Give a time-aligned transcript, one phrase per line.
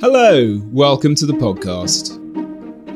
[0.00, 2.16] Hello, welcome to the podcast.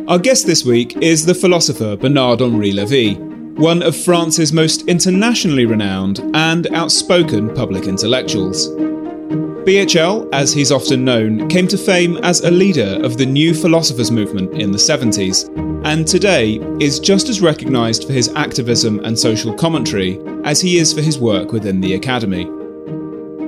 [0.09, 5.67] Our guest this week is the philosopher Bernard Henri Levy, one of France's most internationally
[5.67, 8.69] renowned and outspoken public intellectuals.
[8.69, 14.11] BHL, as he's often known, came to fame as a leader of the new philosophers
[14.11, 15.47] movement in the 70s,
[15.85, 20.95] and today is just as recognised for his activism and social commentary as he is
[20.95, 22.64] for his work within the Academy.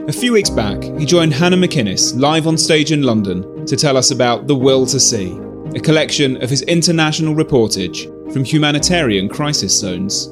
[0.09, 3.97] A few weeks back, he joined Hannah McInnes live on stage in London to tell
[3.97, 5.33] us about The Will to See,
[5.75, 10.27] a collection of his international reportage from humanitarian crisis zones.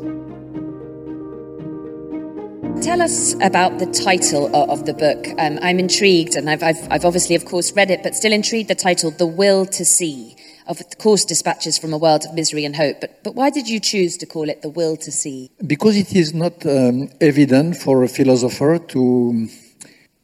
[2.84, 5.26] Tell us about the title of the book.
[5.40, 8.70] Um, I'm intrigued, and I've, I've, I've obviously, of course, read it, but still intrigued
[8.70, 12.74] the title, The Will to See of course dispatches from a world of misery and
[12.74, 12.98] hope.
[12.98, 15.50] But, but why did you choose to call it the will to see?
[15.66, 19.48] Because it is not um, evident for a philosopher to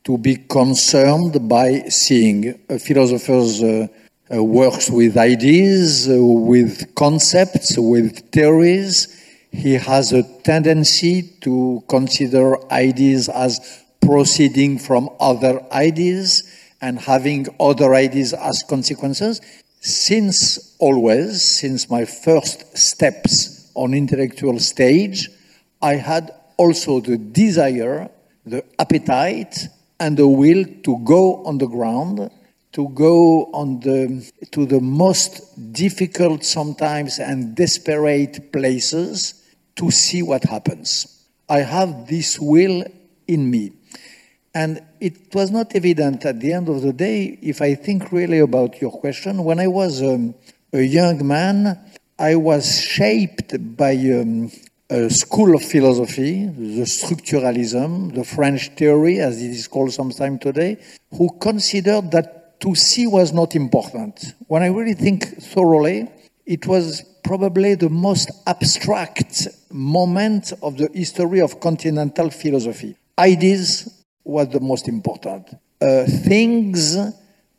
[0.05, 2.59] to be concerned by seeing.
[2.69, 3.89] A philosopher uh,
[4.33, 9.17] uh, works with ideas, uh, with concepts, with theories.
[9.53, 16.45] He has a tendency to consider ideas as proceeding from other ideas
[16.81, 19.41] and having other ideas as consequences.
[19.81, 25.29] Since always, since my first steps on intellectual stage,
[25.83, 28.11] I had also the desire,
[28.45, 29.69] the appetite,
[30.01, 32.31] and the will to go on the ground,
[32.73, 39.45] to go on the, to the most difficult sometimes and desperate places
[39.77, 41.27] to see what happens.
[41.48, 42.85] I have this will
[43.29, 43.73] in me.
[44.55, 48.41] And it was not evident at the end of the day, if I think really
[48.41, 50.35] about your question, when I was um,
[50.73, 51.79] a young man,
[52.19, 54.51] I was shaped by um,
[54.90, 60.77] a school of philosophy, the structuralism, the French theory, as it is called sometimes today,
[61.17, 64.34] who considered that to see was not important.
[64.48, 66.08] When I really think thoroughly,
[66.45, 72.96] it was probably the most abstract moment of the history of continental philosophy.
[73.17, 75.55] Ideas were the most important.
[75.80, 76.96] Uh, things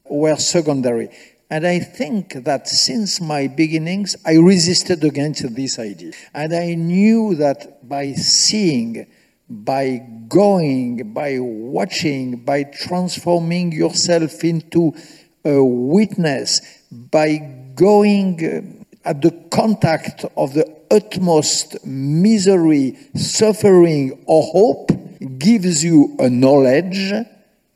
[0.03, 1.09] were secondary.
[1.51, 6.13] And I think that since my beginnings, I resisted against this idea.
[6.33, 9.05] And I knew that by seeing,
[9.49, 14.93] by going, by watching, by transforming yourself into
[15.43, 17.39] a witness, by
[17.75, 24.91] going uh, at the contact of the utmost misery, suffering, or hope,
[25.37, 27.11] gives you a knowledge,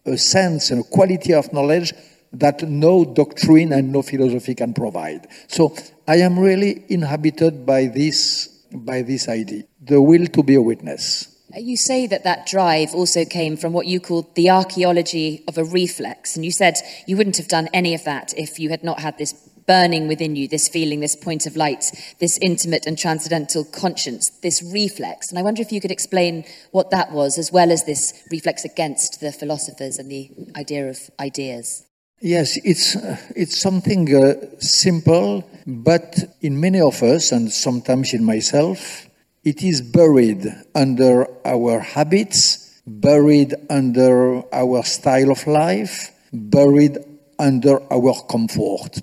[0.05, 1.91] a sense, and a quality of knowledge
[2.39, 5.27] that no doctrine and no philosophy can provide.
[5.47, 5.75] So
[6.07, 11.31] I am really inhabited by this, by this idea, the will to be a witness.
[11.55, 15.57] Uh, you say that that drive also came from what you called the archaeology of
[15.57, 16.35] a reflex.
[16.35, 16.75] And you said
[17.07, 19.33] you wouldn't have done any of that if you had not had this
[19.67, 21.85] burning within you, this feeling, this point of light,
[22.19, 25.29] this intimate and transcendental conscience, this reflex.
[25.29, 28.63] And I wonder if you could explain what that was, as well as this reflex
[28.63, 31.85] against the philosophers and the idea of ideas.
[32.21, 32.95] Yes, it's,
[33.35, 39.07] it's something uh, simple, but in many of us, and sometimes in myself,
[39.43, 46.97] it is buried under our habits, buried under our style of life, buried
[47.37, 49.01] under our comfort.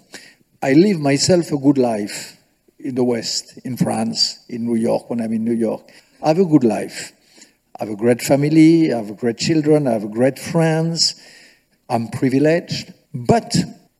[0.62, 2.36] I live myself a good life
[2.78, 5.82] in the West, in France, in New York, when I'm in New York.
[6.22, 7.12] I have a good life.
[7.78, 11.14] I have a great family, I have great children, I have great friends.
[11.88, 12.94] I'm privileged.
[13.14, 13.54] But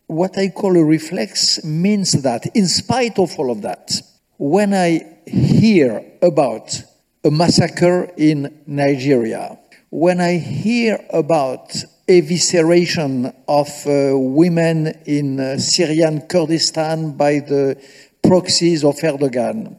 [0.07, 4.01] what I call a reflex means that, in spite of all of that,
[4.39, 6.83] when I hear about
[7.23, 9.59] a massacre in Nigeria,
[9.91, 11.75] when I hear about
[12.09, 17.81] evisceration of uh, women in uh, Syrian Kurdistan by the
[18.23, 19.79] proxies of Erdogan,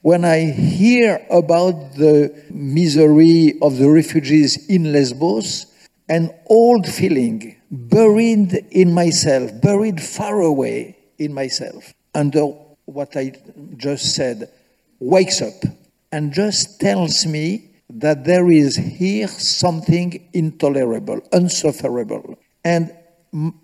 [0.00, 5.66] when I hear about the misery of the refugees in Lesbos,
[6.08, 12.52] an old feeling buried in myself, buried far away in myself, under uh,
[12.84, 13.32] what I
[13.76, 14.50] just said,
[15.00, 15.54] wakes up
[16.12, 22.38] and just tells me that there is here something intolerable, unsufferable.
[22.64, 22.94] And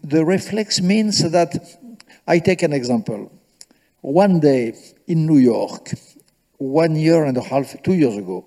[0.03, 1.55] the reflex means that
[2.27, 3.31] I take an example.
[4.01, 4.75] One day
[5.07, 5.91] in New York,
[6.57, 8.47] one year and a half, two years ago,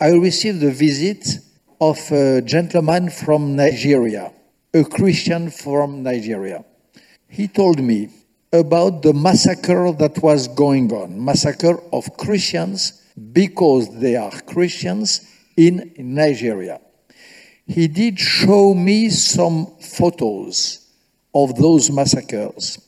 [0.00, 1.38] I received a visit
[1.80, 4.32] of a gentleman from Nigeria,
[4.74, 6.64] a Christian from Nigeria.
[7.28, 8.08] He told me
[8.52, 13.02] about the massacre that was going on, massacre of Christians
[13.32, 15.26] because they are Christians
[15.56, 16.80] in Nigeria.
[17.66, 20.86] He did show me some photos
[21.34, 22.78] of those massacres.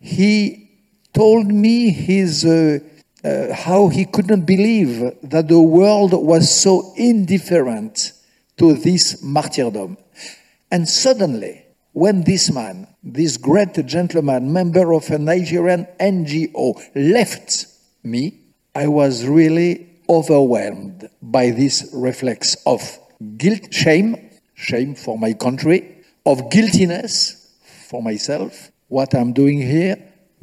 [0.00, 0.70] He
[1.12, 2.78] told me his, uh,
[3.24, 8.12] uh, how he couldn't believe that the world was so indifferent
[8.56, 9.96] to this martyrdom.
[10.70, 17.66] And suddenly, when this man, this great gentleman, member of a Nigerian NGO, left
[18.02, 18.40] me,
[18.74, 22.98] I was really overwhelmed by this reflex of
[23.36, 27.56] guilt, shame, shame for my country, of guiltiness
[27.88, 29.96] for myself, what I'm doing here,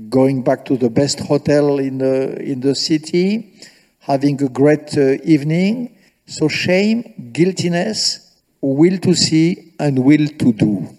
[0.10, 3.54] going back to the best hotel in the, in the city,
[4.00, 5.98] having a great uh, evening.
[6.26, 8.25] So, shame, guiltiness,
[8.62, 10.90] will to see, and will to do.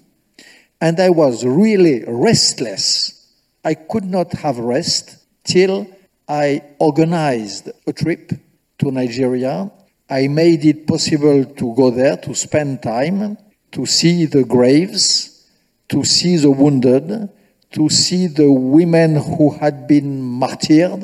[0.81, 3.29] And I was really restless.
[3.65, 5.87] I could not have rest till
[6.29, 8.33] I organized a trip
[8.79, 9.71] to Nigeria.
[10.09, 13.39] I made it possible to go there, to spend time,
[13.73, 15.47] to see the graves,
[15.89, 17.29] to see the wounded,
[17.73, 21.03] to see the women who had been martyred,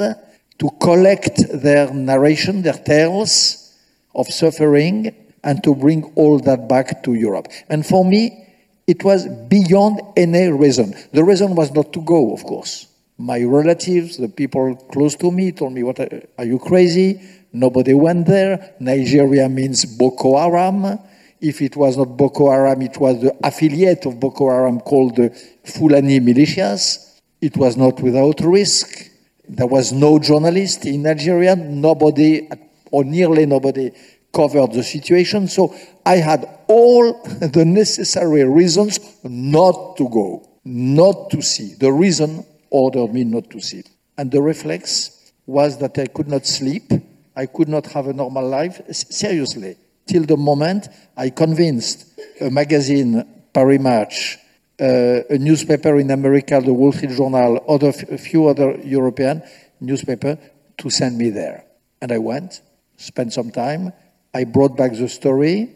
[0.58, 3.74] to collect their narration, their tales
[4.14, 7.48] of suffering, and to bring all that back to Europe.
[7.68, 8.46] And for me,
[8.86, 10.94] it was beyond any reason.
[11.12, 12.86] The reason was not to go, of course.
[13.18, 16.08] My relatives, the people close to me, told me, "What uh,
[16.38, 17.20] are you crazy?
[17.52, 18.74] Nobody went there.
[18.80, 20.98] Nigeria means Boko Haram.
[21.40, 25.30] If it was not Boko Haram, it was the affiliate of Boko Haram called the
[25.64, 27.20] Fulani militias.
[27.40, 29.10] It was not without risk.
[29.48, 31.54] There was no journalist in Nigeria.
[31.56, 32.48] Nobody,
[32.90, 33.90] or nearly nobody,
[34.32, 35.48] covered the situation.
[35.48, 35.74] So
[36.04, 41.74] I had all the necessary reasons not to go, not to see.
[41.74, 43.82] The reason ordered me not to see.
[44.16, 46.92] And the reflex was that I could not sleep.
[47.36, 48.80] I could not have a normal life.
[48.90, 49.76] Seriously,
[50.06, 52.06] till the moment I convinced
[52.40, 54.38] a magazine, Paris Match,
[54.80, 59.42] uh, a newspaper in America, the Wall Street Journal, other, a few other European
[59.80, 60.38] newspaper
[60.78, 61.64] to send me there.
[62.00, 62.60] And I went,
[62.96, 63.92] spent some time.
[64.34, 65.70] I brought back the story.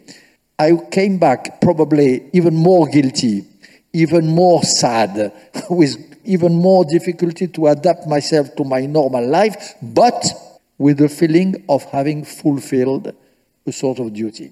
[0.57, 3.45] I came back probably even more guilty,
[3.93, 5.31] even more sad,
[5.69, 5.95] with
[6.25, 10.25] even more difficulty to adapt myself to my normal life, but
[10.77, 13.13] with the feeling of having fulfilled
[13.65, 14.51] a sort of duty.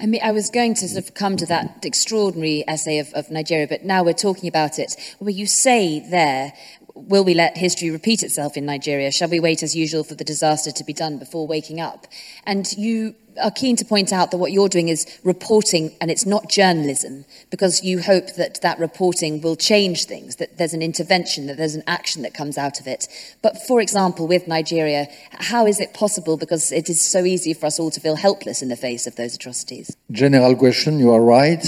[0.00, 3.30] I mean, I was going to sort of come to that extraordinary essay of, of
[3.30, 6.52] Nigeria, but now we're talking about it, where you say there,
[6.96, 9.12] will we let history repeat itself in Nigeria?
[9.12, 12.06] Shall we wait as usual for the disaster to be done before waking up?
[12.44, 16.24] And you are keen to point out that what you're doing is reporting, and it's
[16.24, 21.46] not journalism, because you hope that that reporting will change things, that there's an intervention,
[21.46, 23.06] that there's an action that comes out of it.
[23.42, 26.38] But for example, with Nigeria, how is it possible?
[26.38, 29.16] Because it is so easy for us all to feel helpless in the face of
[29.16, 29.94] those atrocities.
[30.10, 31.64] General question, you are right.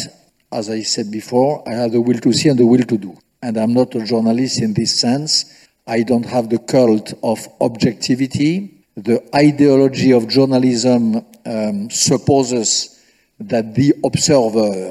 [0.51, 3.19] As I said before, I have the will to see and the will to do.
[3.43, 5.69] And I'm not a journalist in this sense.
[5.87, 13.01] I don't have the cult of objectivity the ideology of journalism um, supposes
[13.39, 14.91] that the observer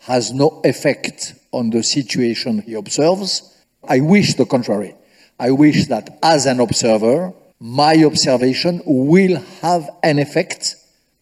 [0.00, 3.56] has no effect on the situation he observes.
[3.88, 4.94] I wish the contrary.
[5.40, 10.76] I wish that as an observer, my observation will have an effect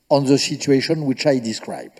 [0.08, 1.92] on the situation which I describe.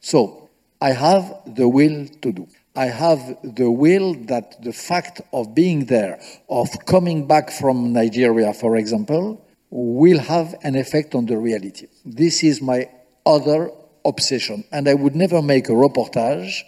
[0.00, 0.48] So
[0.80, 2.46] I have the will to do.
[2.76, 8.52] I have the will that the fact of being there, of coming back from Nigeria,
[8.54, 11.86] for example, will have an effect on the reality.
[12.04, 12.88] This is my
[13.26, 13.70] other
[14.04, 14.64] obsession.
[14.72, 16.62] And I would never make a reportage.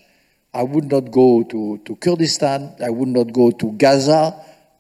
[0.52, 2.75] I would not go to, to Kurdistan.
[2.82, 4.35] I would not go to Gaza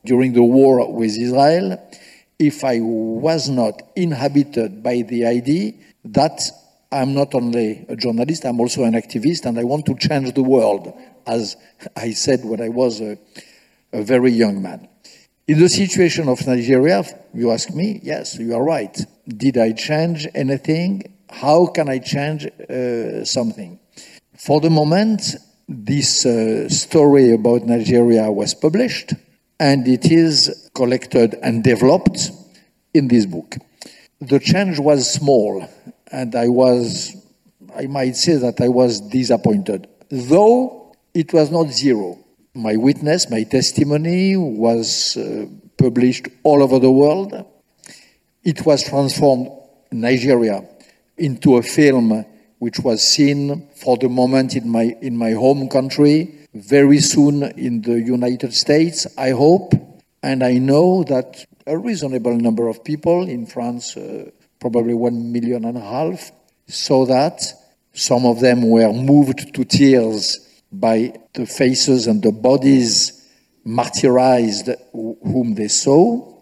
[0.04, 1.78] during the war with Israel
[2.38, 5.74] if I was not inhabited by the idea
[6.04, 6.42] that
[6.90, 10.42] I'm not only a journalist, I'm also an activist, and I want to change the
[10.42, 10.92] world,
[11.26, 11.56] as
[11.96, 13.18] I said when I was a,
[13.92, 14.88] a very young man.
[15.48, 18.96] In the situation of Nigeria, you ask me, yes, you are right.
[19.26, 21.14] Did I change anything?
[21.28, 23.78] How can I change uh, something?
[24.38, 25.36] For the moment,
[25.68, 29.14] this uh, story about Nigeria was published
[29.58, 32.30] and it is collected and developed
[32.94, 33.56] in this book.
[34.22, 35.68] the change was small,
[36.10, 37.16] and I was,
[37.76, 40.81] I might say that I was disappointed, though
[41.14, 42.18] it was not zero.
[42.54, 47.32] My witness, my testimony was uh, published all over the world.
[48.42, 49.48] It was transformed
[49.90, 50.64] Nigeria
[51.16, 52.24] into a film
[52.58, 57.82] which was seen for the moment in my in my home country, very soon in
[57.82, 59.72] the United States, I hope,
[60.22, 65.64] and I know that a reasonable number of people in France, uh, probably one million
[65.64, 66.30] and a half,
[66.68, 67.42] saw that.
[67.94, 73.28] Some of them were moved to tears by the faces and the bodies
[73.66, 76.32] martyrized whom they saw.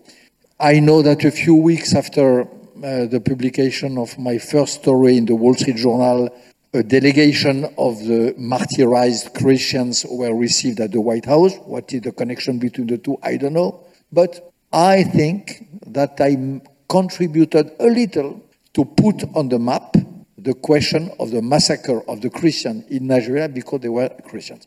[0.58, 5.26] I know that a few weeks after uh, the publication of my first story in
[5.26, 6.30] the Wall Street Journal,
[6.72, 11.56] a delegation of the martyrized Christians were received at the White House.
[11.64, 13.18] What is the connection between the two?
[13.22, 13.84] I don't know.
[14.12, 18.40] But I think that I contributed a little
[18.74, 19.96] to put on the map
[20.42, 24.66] the question of the massacre of the Christians in Nigeria because they were Christians.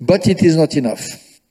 [0.00, 1.04] But it is not enough.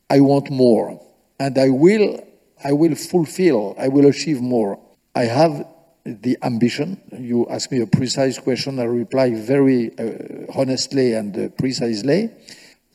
[0.10, 1.02] I want more.
[1.40, 2.26] And I will,
[2.64, 4.80] I will fulfill, I will achieve more.
[5.16, 5.68] I have
[6.06, 7.02] the ambition.
[7.12, 12.30] You ask me a precise question, I reply very uh, honestly and uh, precisely.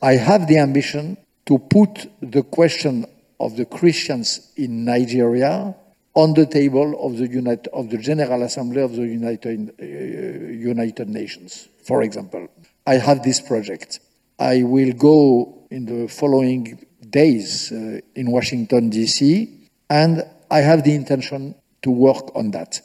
[0.01, 3.05] I have the ambition to put the question
[3.39, 5.75] of the Christians in Nigeria
[6.15, 11.09] on the table of the, United, of the General Assembly of the United, uh, United
[11.09, 12.47] Nations, for example.
[12.85, 13.99] I have this project.
[14.37, 20.93] I will go in the following days uh, in Washington, D.C., and I have the
[20.93, 22.81] intention to work on that.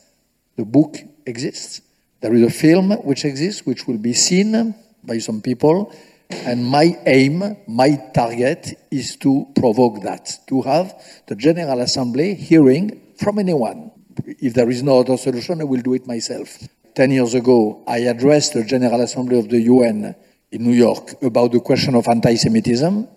[0.56, 1.82] The book exists.
[2.20, 5.92] There is a film which exists, which will be seen by some people,
[6.30, 10.94] and my aim, my target is to provoke that, to have
[11.26, 13.90] the General Assembly hearing from anyone.
[14.25, 16.58] If there is no other solution, I will do it myself.
[16.94, 20.14] Ten years ago, I addressed the General Assembly of the UN
[20.50, 23.08] in New York about the question of anti Semitism.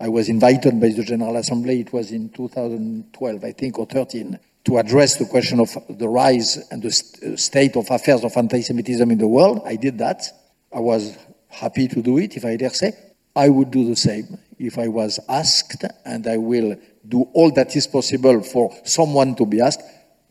[0.00, 4.38] I was invited by the General Assembly, it was in 2012, I think, or 13,
[4.64, 8.36] to address the question of the rise and the st- uh, state of affairs of
[8.36, 9.62] anti Semitism in the world.
[9.64, 10.24] I did that.
[10.74, 11.16] I was
[11.48, 12.92] happy to do it, if I dare say.
[13.36, 16.76] I would do the same if I was asked, and I will
[17.08, 19.82] do all that is possible for someone to be asked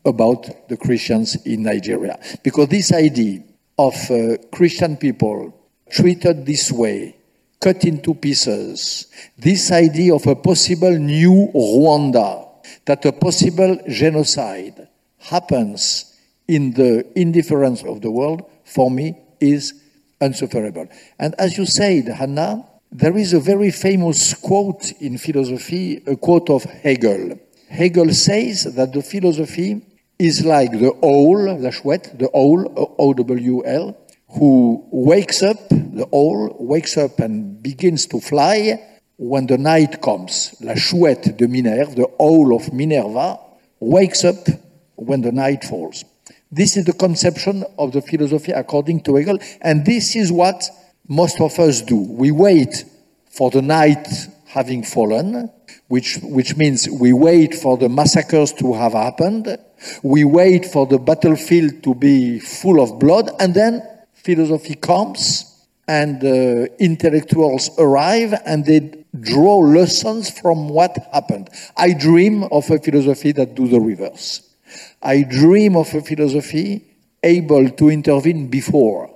[0.04, 2.18] about the Christians in Nigeria.
[2.42, 3.42] Because this idea
[3.76, 5.52] of uh, Christian people
[5.90, 7.16] treated this way,
[7.60, 12.46] cut into pieces, this idea of a possible new Rwanda,
[12.84, 19.74] that a possible genocide happens in the indifference of the world, for me, is
[20.20, 20.86] unsufferable.
[21.18, 26.50] And as you said, Hannah, there is a very famous quote in philosophy, a quote
[26.50, 27.38] of Hegel.
[27.68, 29.80] Hegel says that the philosophy
[30.18, 33.96] is like the owl, the chouette, the owl, O-W-L,
[34.30, 38.80] who wakes up, the owl wakes up and begins to fly
[39.16, 40.54] when the night comes.
[40.60, 43.38] La chouette de Minerve, the owl of Minerva,
[43.78, 44.48] wakes up
[44.96, 46.04] when the night falls.
[46.50, 50.68] This is the conception of the philosophy according to Hegel, and this is what
[51.10, 51.96] most of us do.
[51.96, 52.84] We wait
[53.28, 54.06] for the night
[54.46, 55.50] having fallen,
[55.88, 59.58] which, which means we wait for the massacres to have happened,
[60.02, 63.82] we wait for the battlefield to be full of blood, and then
[64.14, 71.50] philosophy comes and uh, intellectuals arrive and they draw lessons from what happened.
[71.76, 74.54] I dream of a philosophy that do the reverse.
[75.02, 76.84] I dream of a philosophy
[77.24, 79.12] able to intervene before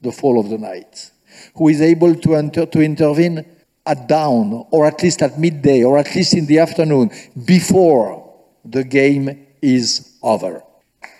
[0.00, 1.10] the fall of the night,
[1.54, 3.44] who is able to, enter, to intervene
[3.86, 7.10] at dawn, or at least at midday, or at least in the afternoon,
[7.44, 8.34] before
[8.64, 10.62] the game is over.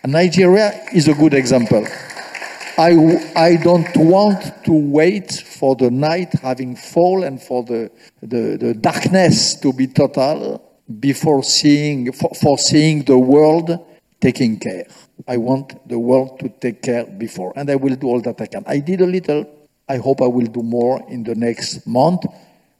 [0.06, 1.86] Nigeria is a good example.
[2.76, 8.56] I, I don't want to wait for the night having fall and for the, the,
[8.60, 10.60] the darkness to be total
[10.98, 13.78] before seeing, for, for seeing the world
[14.20, 14.86] taking care.
[15.28, 18.46] I want the world to take care before, and I will do all that I
[18.46, 18.64] can.
[18.66, 19.46] I did a little.
[19.88, 22.24] I hope I will do more in the next month.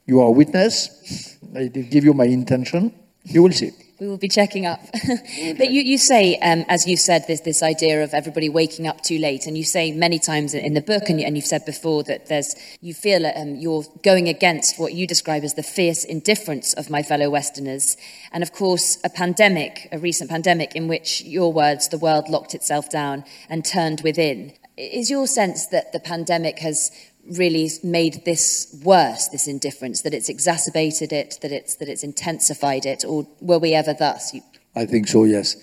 [0.05, 1.37] You are a witness.
[1.55, 2.93] I did give you my intention.
[3.23, 4.81] You will see we will be checking up.
[5.57, 9.01] but you, you say, um, as you said, there's this idea of everybody waking up
[9.01, 11.65] too late, and you say many times in, the book, and, you, and you've said
[11.65, 16.03] before that there's you feel um, you're going against what you describe as the fierce
[16.03, 17.95] indifference of my fellow Westerners,
[18.31, 22.53] and of course a pandemic, a recent pandemic in which your words, the world locked
[22.53, 24.53] itself down and turned within.
[24.77, 26.91] Is your sense that the pandemic has
[27.37, 32.85] really made this worse, this indifference, that it's exacerbated it, that it's, that it's intensified
[32.85, 34.35] it, or were we ever thus?
[34.75, 35.55] I think so, yes.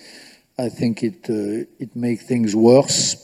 [0.57, 3.15] I think it, uh, it makes things worse.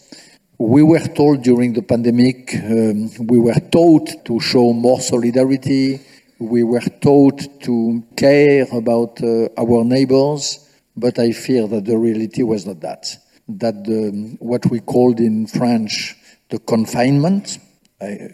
[0.57, 6.01] We were told during the pandemic, um, we were taught to show more solidarity.
[6.37, 12.43] We were taught to care about uh, our neighbors, but I fear that the reality
[12.43, 13.17] was not that.
[13.49, 16.15] That the, what we called in French
[16.49, 17.59] the confinement,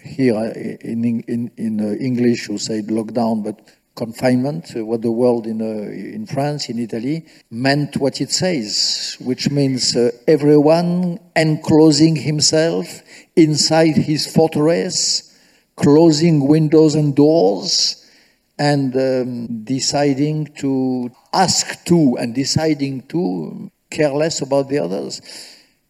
[0.04, 0.36] here
[0.82, 3.60] in, in, in uh, English you say lockdown, but
[3.96, 9.18] confinement, uh, what the world in, uh, in France, in Italy, meant what it says,
[9.22, 13.02] which means uh, everyone enclosing himself
[13.36, 15.38] inside his fortress,
[15.76, 18.02] closing windows and doors,
[18.58, 25.22] and um, deciding to ask to and deciding to care less about the others.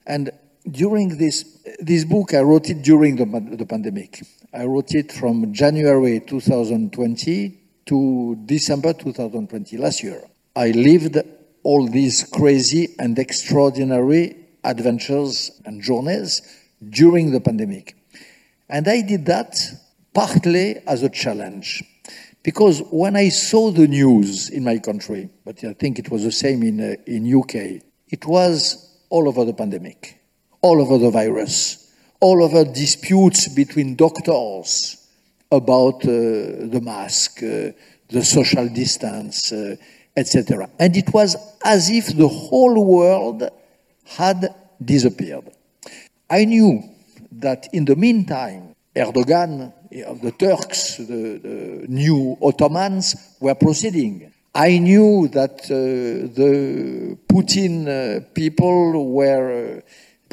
[0.05, 0.31] And
[0.69, 4.24] during this, this book, I wrote it during the, the pandemic.
[4.53, 10.21] I wrote it from January 2020 to December 2020, last year.
[10.55, 11.17] I lived
[11.63, 16.41] all these crazy and extraordinary adventures and journeys
[16.89, 17.95] during the pandemic.
[18.69, 19.59] And I did that
[20.13, 21.83] partly as a challenge.
[22.43, 26.31] Because when I saw the news in my country, but I think it was the
[26.31, 30.19] same in, uh, in UK, it was all over the pandemic,
[30.62, 35.05] all over the virus, all over disputes between doctors,
[35.51, 37.71] about uh, the mask, uh,
[38.09, 39.75] the social distance, uh,
[40.15, 40.69] etc.
[40.79, 43.50] And it was as if the whole world
[44.05, 45.50] had disappeared.
[46.29, 46.83] I knew
[47.33, 54.31] that in the meantime, Erdogan, the Turks, the, the new Ottomans were proceeding.
[54.55, 59.81] I knew that uh, the Putin uh, people were uh,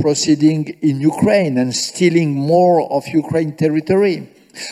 [0.01, 4.29] proceeding in Ukraine and stealing more of Ukraine territory.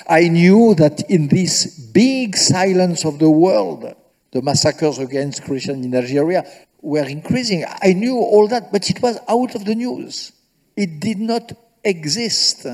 [0.08, 3.92] I knew that in this big silence of the world,
[4.30, 6.44] the massacres against Christians in Nigeria
[6.80, 7.64] were increasing.
[7.82, 10.30] I knew all that, but it was out of the news.
[10.76, 11.50] It did not
[11.82, 12.66] exist.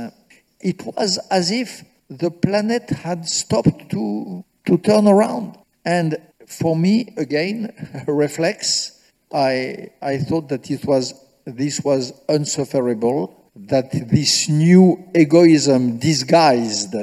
[0.61, 5.57] It was as if the planet had stopped to, to turn around.
[5.87, 9.01] And for me, again, a reflex,
[9.33, 16.95] I, I thought that it was, this was unsufferable that this new egoism disguised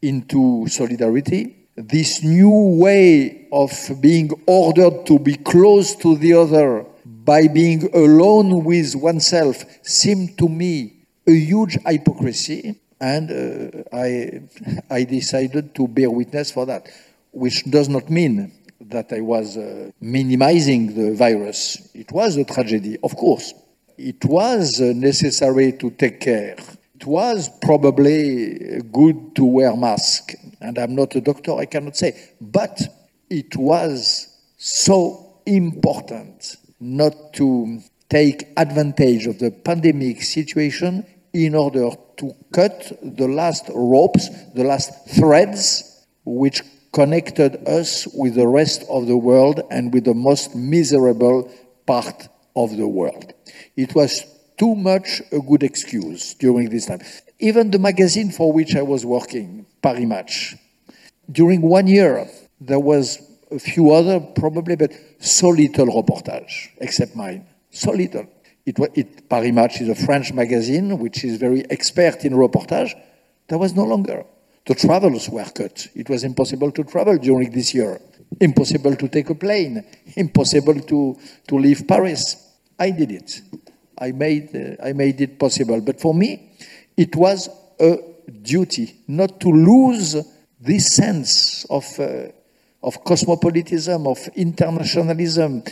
[0.00, 7.46] into solidarity, this new way of being ordered to be close to the other by
[7.46, 10.94] being alone with oneself seemed to me
[11.26, 14.40] a huge hypocrisy, and uh, I,
[14.90, 16.88] I decided to bear witness for that,
[17.32, 21.90] which does not mean that I was uh, minimizing the virus.
[21.94, 23.54] It was a tragedy, of course
[23.98, 26.56] it was necessary to take care.
[26.94, 32.16] It was probably good to wear mask, and I'm not a doctor, I cannot say,
[32.40, 32.80] but
[33.28, 42.34] it was so important not to take advantage of the pandemic situation in order to
[42.52, 46.62] cut the last ropes, the last threads which
[46.98, 51.48] connected us with the rest of the world and with the most miserable
[51.86, 53.32] part of the world.
[53.76, 54.24] It was
[54.56, 57.00] too much a good excuse during this time.
[57.38, 60.56] Even the magazine for which I was working, Paris Match,
[61.30, 62.28] during one year,
[62.60, 67.46] there was a few other probably, but so little reportage, except mine.
[67.70, 68.26] So little.
[68.66, 72.92] It, was it, Paris Match is a French magazine which is very expert in reportage.
[73.46, 74.24] There was no longer.
[74.68, 75.88] The travels were cut.
[75.94, 77.98] It was impossible to travel during this year.
[78.38, 79.82] Impossible to take a plane.
[80.14, 82.36] Impossible to, to leave Paris.
[82.78, 83.40] I did it.
[83.98, 85.80] I made, uh, I made it possible.
[85.80, 86.52] But for me,
[86.98, 87.48] it was
[87.80, 87.96] a
[88.42, 90.22] duty not to lose
[90.60, 92.28] this sense of, uh,
[92.82, 95.62] of cosmopolitanism, of internationalism,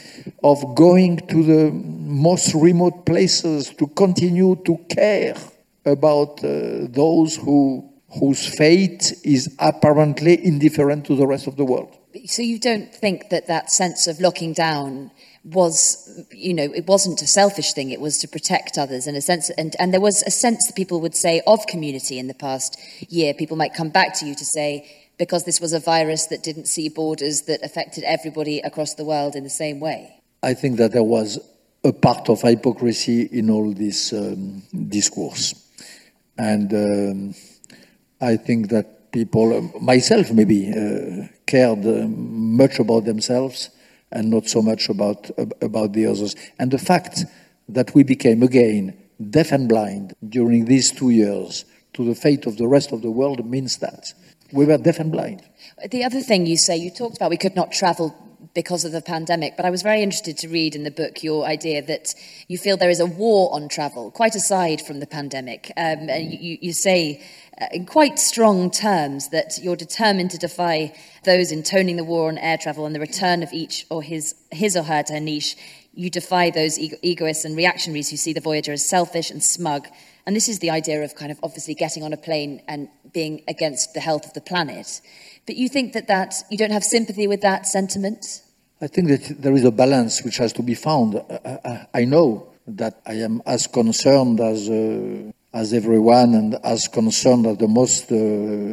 [0.43, 5.37] of going to the most remote places, to continue to care
[5.85, 11.97] about uh, those who, whose fate is apparently indifferent to the rest of the world.
[12.27, 15.11] So you don't think that that sense of locking down
[15.45, 19.21] was, you know, it wasn't a selfish thing, it was to protect others in a
[19.21, 19.51] sense.
[19.51, 22.79] And, and there was a sense that people would say of community in the past
[23.09, 23.33] year.
[23.33, 26.67] People might come back to you to say, because this was a virus that didn't
[26.67, 30.21] see borders, that affected everybody across the world in the same way.
[30.43, 31.39] I think that there was
[31.85, 35.55] a part of hypocrisy in all this um, discourse.
[36.37, 37.35] And um,
[38.21, 43.71] I think that people, myself maybe, uh, cared uh, much about themselves
[44.13, 46.35] and not so much about, about the others.
[46.59, 47.25] And the fact
[47.69, 48.97] that we became again
[49.31, 53.11] deaf and blind during these two years to the fate of the rest of the
[53.11, 54.13] world means that
[54.53, 55.43] we were deaf and blind.
[55.91, 58.15] The other thing you say, you talked about we could not travel
[58.55, 59.57] because of the pandemic.
[59.57, 62.15] But I was very interested to read in the book your idea that
[62.49, 65.73] you feel there is a war on travel, quite aside from the pandemic.
[65.77, 67.23] Um, and you, you say
[67.59, 70.93] Uh, in quite strong terms that you're determined to defy
[71.25, 74.77] those intoning the war on air travel and the return of each or his, his
[74.77, 75.57] or her to her niche.
[75.95, 79.89] You defy those ego- egoists and reactionaries who see the Voyager as selfish and smug.
[80.27, 83.43] And this is the idea of kind of obviously getting on a plane and being
[83.49, 85.01] against the health of the planet.
[85.47, 88.43] But you think that, that you don't have sympathy with that sentiment?
[88.83, 91.17] I think that there is a balance which has to be found.
[91.31, 96.89] I, I, I know that I am as concerned as, uh, as everyone and as
[96.89, 98.17] concerned as the most uh,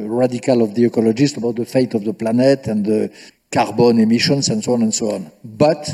[0.10, 3.12] radical of the ecologists about the fate of the planet and the
[3.52, 5.32] carbon emissions and so on and so on.
[5.44, 5.90] But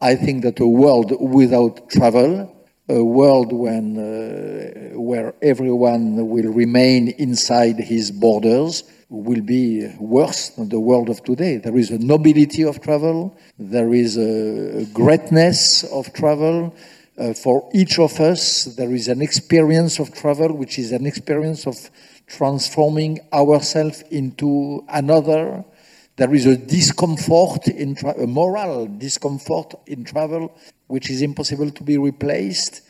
[0.00, 2.54] I think that a world without travel,
[2.88, 10.68] a world when, uh, where everyone will remain inside his borders, will be worse than
[10.68, 11.56] the world of today.
[11.56, 16.74] There is a nobility of travel, there is a greatness of travel.
[17.20, 21.66] Uh, for each of us, there is an experience of travel, which is an experience
[21.66, 21.90] of
[22.26, 25.62] transforming ourselves into another.
[26.16, 30.56] There is a discomfort in tra- a moral discomfort in travel,
[30.86, 32.80] which is impossible to be replaced,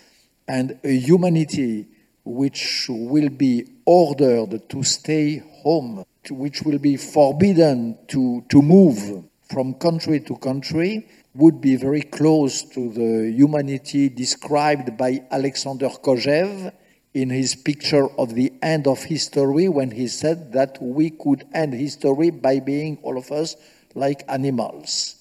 [0.46, 1.88] and a humanity
[2.24, 9.24] which will be ordered to stay home to which will be forbidden to, to move
[9.50, 16.72] from country to country would be very close to the humanity described by Alexander Kojève
[17.14, 21.72] in his picture of the end of history when he said that we could end
[21.72, 23.56] history by being all of us
[23.94, 25.16] like animals,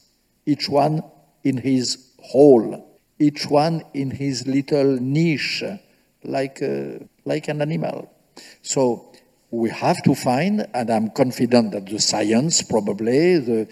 [0.45, 1.03] each one
[1.43, 2.87] in his hole,
[3.19, 5.63] each one in his little niche,
[6.23, 8.11] like, a, like an animal.
[8.61, 9.11] So
[9.51, 13.67] we have to find, and I'm confident that the science, probably, the,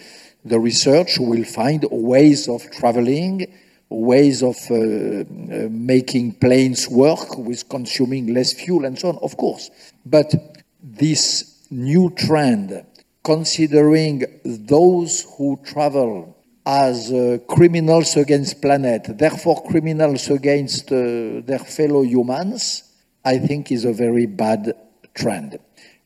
[0.48, 3.48] the research will find ways of traveling,
[3.90, 9.38] ways of uh, uh, making planes work with consuming less fuel and so on, of
[9.38, 9.70] course.
[10.06, 10.34] But
[10.82, 12.86] this new trend,
[13.24, 22.02] considering those who travel as uh, criminals against planet, therefore criminals against uh, their fellow
[22.02, 22.84] humans,
[23.24, 24.74] I think is a very bad
[25.14, 25.60] trend.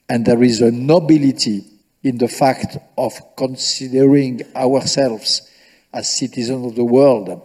[0.07, 1.70] And there is a nobility
[2.03, 5.49] in the fact of considering ourselves
[5.93, 7.41] as citizens of the world,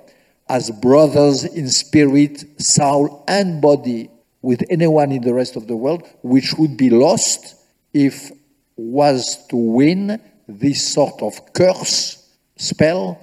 [0.48, 4.08] as brothers in spirit, soul, and body
[4.42, 7.56] with anyone in the rest of the world, which would be lost
[7.92, 8.30] if
[8.76, 12.22] was to win this sort of curse
[12.56, 13.18] spell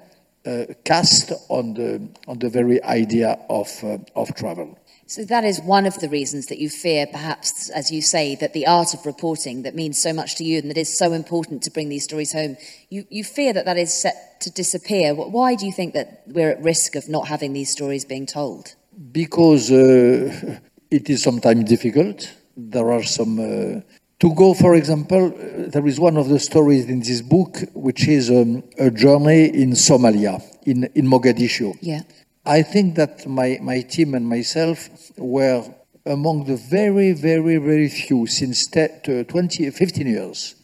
[0.46, 4.78] uh, cast on the on the very idea of uh, of travel.
[5.13, 8.54] So that is one of the reasons that you fear, perhaps, as you say, that
[8.54, 11.62] the art of reporting that means so much to you and that is so important
[11.62, 12.58] to bring these stories home,
[12.89, 15.13] you, you fear that that is set to disappear.
[15.13, 18.73] Why do you think that we're at risk of not having these stories being told?
[19.12, 20.58] Because uh,
[20.89, 22.34] it is sometimes difficult.
[22.58, 23.38] There are some.
[23.39, 23.82] Uh,
[24.19, 28.08] to go, for example, uh, there is one of the stories in this book, which
[28.08, 31.78] is um, a journey in Somalia, in, in Mogadishu.
[31.82, 32.02] Yeah
[32.45, 35.63] I think that my, my team and myself were
[36.06, 40.56] among the very, very, very few since 20, 15 years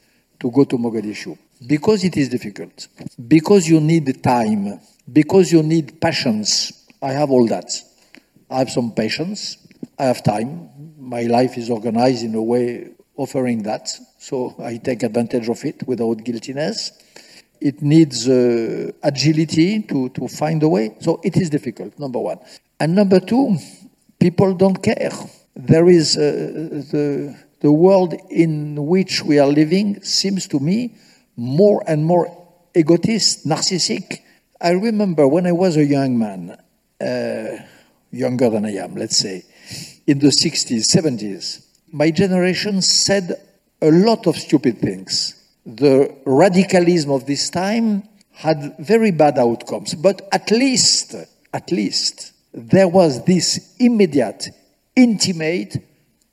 [0.41, 1.37] to go to Mogadishu.
[1.65, 2.87] Because it is difficult,
[3.27, 4.79] because you need time,
[5.11, 6.87] because you need patience.
[7.01, 7.71] I have all that.
[8.49, 9.57] I have some patience,
[9.97, 10.69] I have time.
[10.97, 15.87] My life is organized in a way offering that, so I take advantage of it
[15.87, 16.91] without guiltiness
[17.61, 20.95] it needs uh, agility to, to find a way.
[20.99, 22.39] So it is difficult, number one.
[22.79, 23.57] And number two,
[24.19, 25.11] people don't care.
[25.55, 26.21] There is uh,
[26.91, 30.95] the, the world in which we are living seems to me
[31.35, 32.35] more and more
[32.75, 34.19] egotist, narcissistic.
[34.61, 36.57] I remember when I was a young man,
[37.01, 37.63] uh,
[38.11, 39.43] younger than I am, let's say,
[40.07, 43.33] in the 60s, 70s, my generation said
[43.81, 49.95] a lot of stupid things the radicalism of this time had very bad outcomes.
[49.95, 51.15] But at least,
[51.53, 54.49] at least, there was this immediate,
[54.95, 55.83] intimate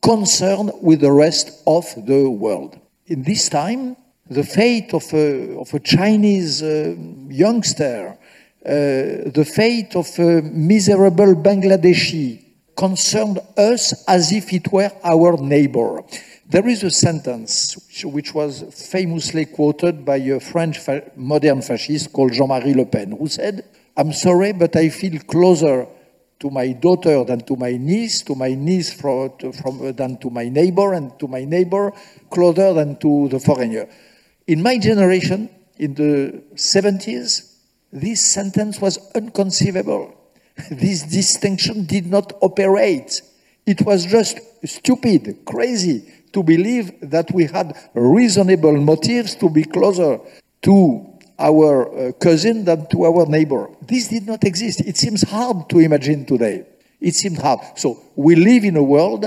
[0.03, 2.79] concern with the rest of the world.
[3.07, 3.97] In this time,
[4.29, 6.95] the fate of a, of a Chinese uh,
[7.29, 8.17] youngster,
[8.65, 12.43] uh, the fate of a miserable Bangladeshi
[12.77, 16.03] concerned us as if it were our neighbor.
[16.49, 22.35] There is a sentence which was famously quoted by a French fa modern fascist called
[22.35, 23.65] Jean Marie Le Pen, who said,
[23.97, 25.89] I'm sorry, but I feel closer
[26.39, 30.49] to my daughter than to my niece, to my niece from, from, than to my
[30.49, 31.93] neighbor, and to my neighbor
[32.31, 33.89] closer than to the foreigner.
[34.47, 37.57] In my generation, in the 70s,
[37.93, 40.15] this sentence was unconceivable.
[40.71, 43.21] This distinction did not operate.
[43.67, 46.05] It was just stupid, crazy
[46.37, 50.21] to believe that we had reasonable motives to be closer
[50.61, 50.77] to
[51.39, 53.71] our uh, cousin than to our neighbor.
[53.81, 54.81] This did not exist.
[54.81, 56.67] It seems hard to imagine today.
[57.01, 57.61] It seems hard.
[57.77, 59.27] So we live in a world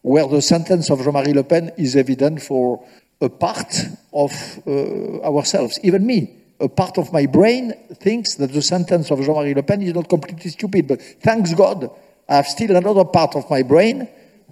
[0.00, 2.82] where the sentence of Jean-Marie Le Pen is evident for
[3.20, 3.74] a part
[4.14, 4.32] of
[4.66, 6.34] uh, ourselves, even me.
[6.60, 10.08] A part of my brain thinks that the sentence of Jean-Marie Le Pen is not
[10.08, 11.90] completely stupid, but thanks God,
[12.26, 14.08] I have still another part of my brain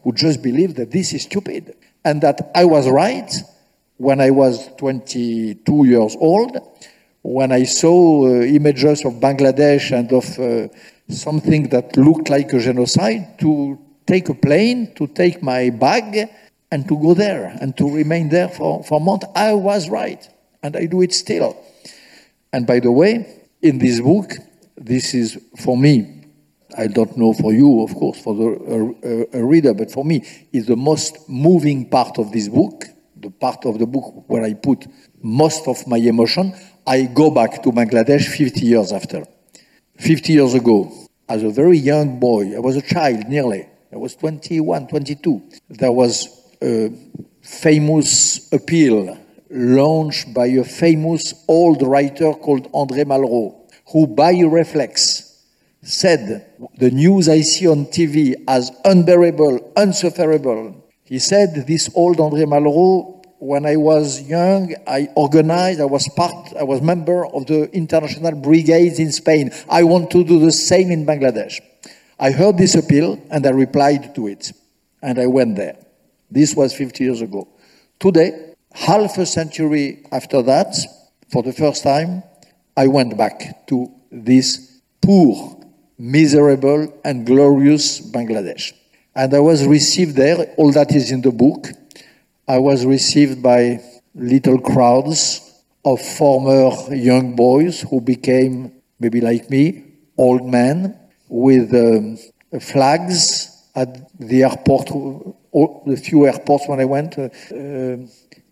[0.06, 3.28] who just believes that this is stupid and that I was right
[3.96, 6.56] when I was 22 years old,
[7.22, 10.72] when I saw uh, images of Bangladesh and of uh,
[11.12, 16.30] something that looked like a genocide, to take a plane, to take my bag,
[16.70, 19.24] and to go there and to remain there for, for a month.
[19.34, 20.24] I was right,
[20.62, 21.56] and I do it still.
[22.52, 24.34] And by the way, in this book,
[24.76, 26.15] this is for me,
[26.76, 30.22] I don't know for you, of course, for the a, a reader, but for me,
[30.52, 32.84] is the most moving part of this book,
[33.16, 34.86] the part of the book where I put
[35.22, 36.54] most of my emotion.
[36.86, 39.24] I go back to Bangladesh 50 years after.
[39.98, 40.92] 50 years ago,
[41.28, 45.42] as a very young boy, I was a child nearly, I was 21, 22.
[45.70, 46.28] There was
[46.62, 46.92] a
[47.40, 49.18] famous appeal
[49.50, 53.54] launched by a famous old writer called André Malraux,
[53.92, 55.25] who by reflex
[55.86, 56.46] said,
[56.78, 60.84] The news I see on TV as unbearable, unsufferable.
[61.04, 66.54] He said, This old André Malraux, when I was young, I organized, I was part,
[66.58, 69.52] I was member of the international brigades in Spain.
[69.68, 71.60] I want to do the same in Bangladesh.
[72.18, 74.52] I heard this appeal and I replied to it.
[75.02, 75.76] And I went there.
[76.30, 77.46] This was 50 years ago.
[78.00, 80.74] Today, half a century after that,
[81.30, 82.22] for the first time,
[82.76, 85.56] I went back to this poor,
[85.98, 88.72] miserable, and glorious Bangladesh.
[89.14, 91.68] And I was received there, all that is in the book.
[92.46, 93.80] I was received by
[94.14, 99.84] little crowds of former young boys who became, maybe like me,
[100.18, 102.18] old men with um,
[102.60, 107.96] flags at the airport, the few airports when I went, uh, uh,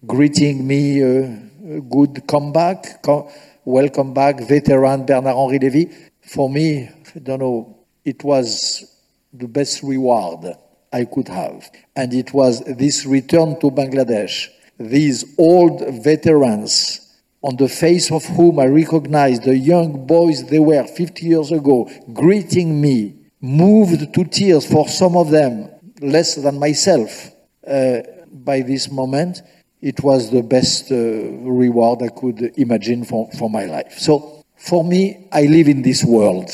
[0.07, 3.30] greeting me, uh, good comeback, co-
[3.64, 5.94] welcome back, veteran Bernard-Henri Lévy.
[6.20, 8.98] For me, I don't know, it was
[9.33, 10.46] the best reward
[10.92, 11.70] I could have.
[11.94, 14.48] And it was this return to Bangladesh,
[14.79, 17.00] these old veterans
[17.42, 21.90] on the face of whom I recognized the young boys they were 50 years ago,
[22.12, 27.31] greeting me, moved to tears for some of them, less than myself,
[27.66, 28.00] uh,
[28.33, 29.42] by this moment.
[29.83, 33.98] It was the best uh, reward I could imagine for, for my life.
[33.98, 36.50] So, for me, I live in this world,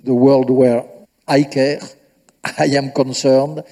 [0.00, 0.84] the world where
[1.26, 1.80] I care,
[2.58, 3.62] I am concerned,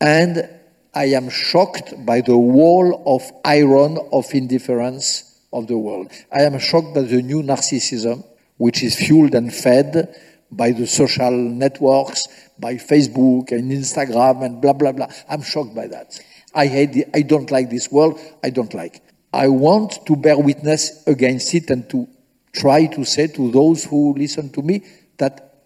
[0.00, 0.48] and
[0.94, 6.10] I am shocked by the wall of iron of indifference of the world.
[6.32, 8.24] I am shocked by the new narcissism,
[8.56, 10.14] which is fueled and fed
[10.50, 12.26] by the social networks,
[12.58, 15.08] by Facebook and Instagram and blah, blah, blah.
[15.28, 16.18] I'm shocked by that.
[16.54, 17.10] I hate it.
[17.14, 18.18] I don't like this world.
[18.42, 19.02] I don't like.
[19.32, 22.08] I want to bear witness against it and to
[22.52, 24.84] try to say to those who listen to me
[25.18, 25.47] that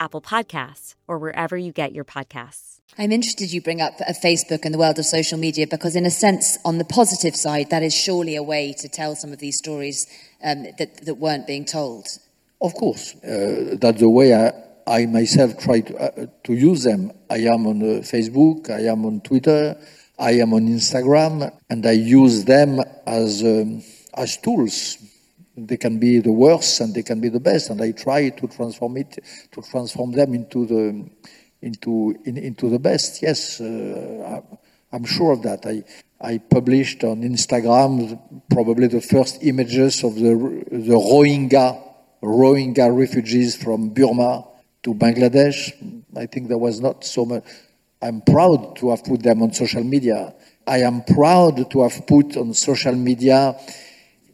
[0.00, 2.74] Apple Podcasts, or wherever you get your podcasts.
[2.96, 6.10] I'm interested you bring up Facebook and the world of social media because, in a
[6.10, 9.58] sense, on the positive side, that is surely a way to tell some of these
[9.58, 10.06] stories
[10.44, 12.06] um, that, that weren't being told.
[12.60, 13.16] Of course.
[13.16, 14.52] Uh, that's the way I,
[14.86, 17.12] I myself try to, uh, to use them.
[17.28, 19.76] I am on uh, Facebook, I am on Twitter,
[20.18, 23.82] I am on Instagram, and I use them as, um,
[24.16, 24.98] as tools
[25.56, 28.46] they can be the worst and they can be the best, and I try to
[28.48, 29.18] transform it,
[29.52, 31.08] to transform them into the
[31.62, 33.22] into in, into the best.
[33.22, 34.40] Yes, uh,
[34.92, 35.64] I'm sure of that.
[35.66, 35.84] I
[36.20, 38.18] I published on Instagram
[38.50, 41.82] probably the first images of the the Rohingya
[42.22, 44.44] Rohingya refugees from Burma
[44.82, 45.72] to Bangladesh.
[46.16, 47.44] I think there was not so much.
[48.02, 50.34] I'm proud to have put them on social media.
[50.66, 53.56] I am proud to have put on social media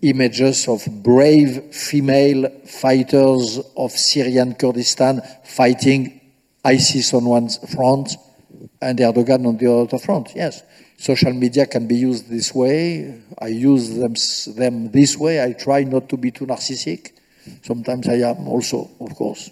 [0.02, 6.20] images of brave female fighters of Syrian Kurdistan fighting
[6.64, 8.16] ISIS on one front
[8.80, 10.32] and Erdogan on the other front.
[10.34, 10.62] Yes,
[10.96, 13.20] social media can be used this way.
[13.38, 14.14] I use them,
[14.56, 15.42] them this way.
[15.42, 17.12] I try not to be too narcissistic.
[17.62, 19.50] Sometimes I am also, of course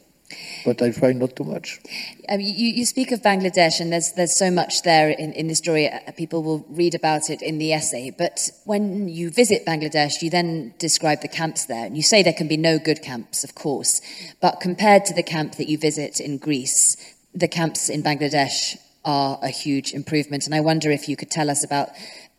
[0.65, 1.81] but I try not too much.
[2.29, 5.55] Um, you, you, speak of Bangladesh, and there's, there's so much there in, in the
[5.55, 5.89] story.
[5.89, 8.11] Uh, people will read about it in the essay.
[8.11, 11.87] But when you visit Bangladesh, you then describe the camps there.
[11.87, 14.01] And you say there can be no good camps, of course.
[14.41, 16.97] But compared to the camp that you visit in Greece,
[17.35, 20.45] the camps in Bangladesh are a huge improvement.
[20.45, 21.89] And I wonder if you could tell us about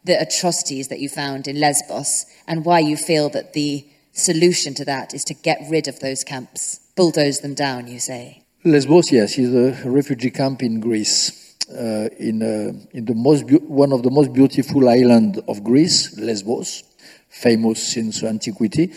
[0.03, 4.85] the atrocities that you found in Lesbos and why you feel that the solution to
[4.85, 8.43] that is to get rid of those camps bulldoze them down, you say?
[8.65, 13.49] Lesbos, yes, is a refugee camp in Greece, uh, in, uh, in the most
[13.85, 16.83] one of the most beautiful islands of Greece, Lesbos,
[17.29, 18.91] famous since antiquity,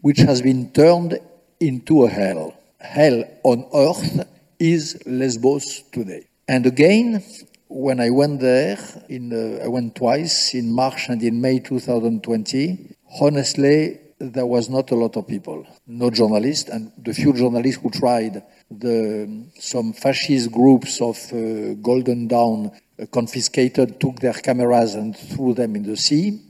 [0.00, 1.18] which has been turned
[1.60, 2.54] into a hell.
[2.80, 4.26] Hell on earth
[4.58, 6.24] is Lesbos today.
[6.48, 7.22] And again,
[7.68, 8.78] when I went there,
[9.10, 12.96] in, uh, I went twice in March and in May 2020.
[13.20, 17.90] Honestly, there was not a lot of people, no journalists, and the few journalists who
[17.90, 25.16] tried, the, some fascist groups of uh, Golden Dawn uh, confiscated, took their cameras and
[25.16, 26.40] threw them in the sea.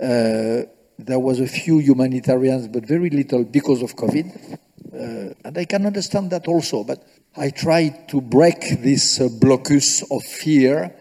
[0.00, 0.64] Uh,
[0.98, 4.58] there was a few humanitarians, but very little because of COVID.
[4.92, 7.04] Uh, and I can understand that also, but
[7.36, 10.94] I tried to break this uh, blocus of fear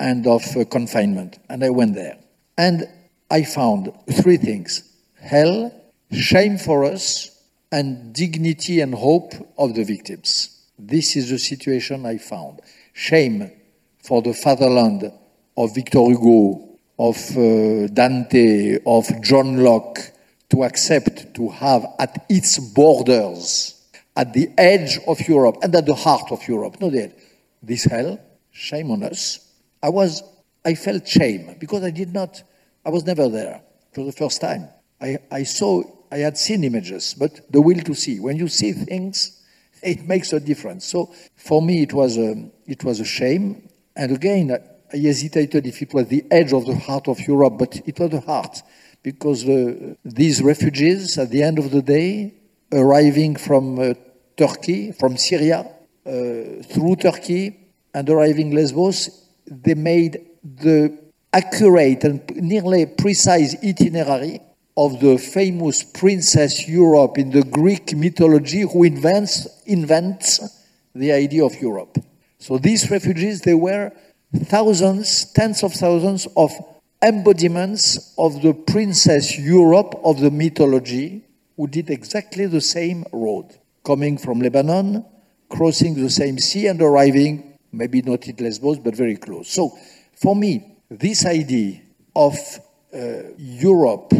[0.00, 2.18] and of uh, confinement, and I went there.
[2.58, 2.88] And
[3.30, 4.89] I found three things
[5.20, 5.72] hell,
[6.10, 7.30] shame for us,
[7.72, 10.66] and dignity and hope of the victims.
[10.78, 12.60] This is the situation I found.
[12.92, 13.50] Shame
[14.02, 15.12] for the fatherland
[15.56, 19.98] of Victor Hugo, of uh, Dante, of John Locke,
[20.50, 23.76] to accept to have at its borders,
[24.16, 27.12] at the edge of Europe and at the heart of Europe, the
[27.62, 28.18] this hell,
[28.50, 29.46] shame on us.
[29.82, 30.22] I was,
[30.64, 32.42] I felt shame because I did not,
[32.84, 34.68] I was never there for the first time.
[35.00, 35.82] I, I saw,
[36.12, 38.20] I had seen images, but the will to see.
[38.20, 39.42] When you see things,
[39.82, 40.84] it makes a difference.
[40.86, 43.68] So for me, it was a, it was a shame.
[43.96, 44.56] And again,
[44.92, 48.10] I hesitated if it was the edge of the heart of Europe, but it was
[48.10, 48.62] the heart.
[49.02, 52.34] Because uh, these refugees, at the end of the day,
[52.72, 53.94] arriving from uh,
[54.36, 56.10] Turkey, from Syria, uh,
[56.64, 57.56] through Turkey,
[57.94, 60.96] and arriving Lesbos, they made the
[61.32, 64.40] accurate and nearly precise itinerary
[64.80, 70.40] of the famous princess Europe in the Greek mythology who invents, invents
[70.94, 71.98] the idea of Europe.
[72.38, 73.92] So these refugees, they were
[74.34, 76.50] thousands, tens of thousands of
[77.02, 81.26] embodiments of the princess Europe of the mythology
[81.58, 85.04] who did exactly the same road, coming from Lebanon,
[85.50, 89.50] crossing the same sea and arriving, maybe not at Lesbos, but very close.
[89.50, 89.76] So
[90.14, 91.82] for me, this idea
[92.16, 92.34] of
[92.94, 94.14] uh, Europe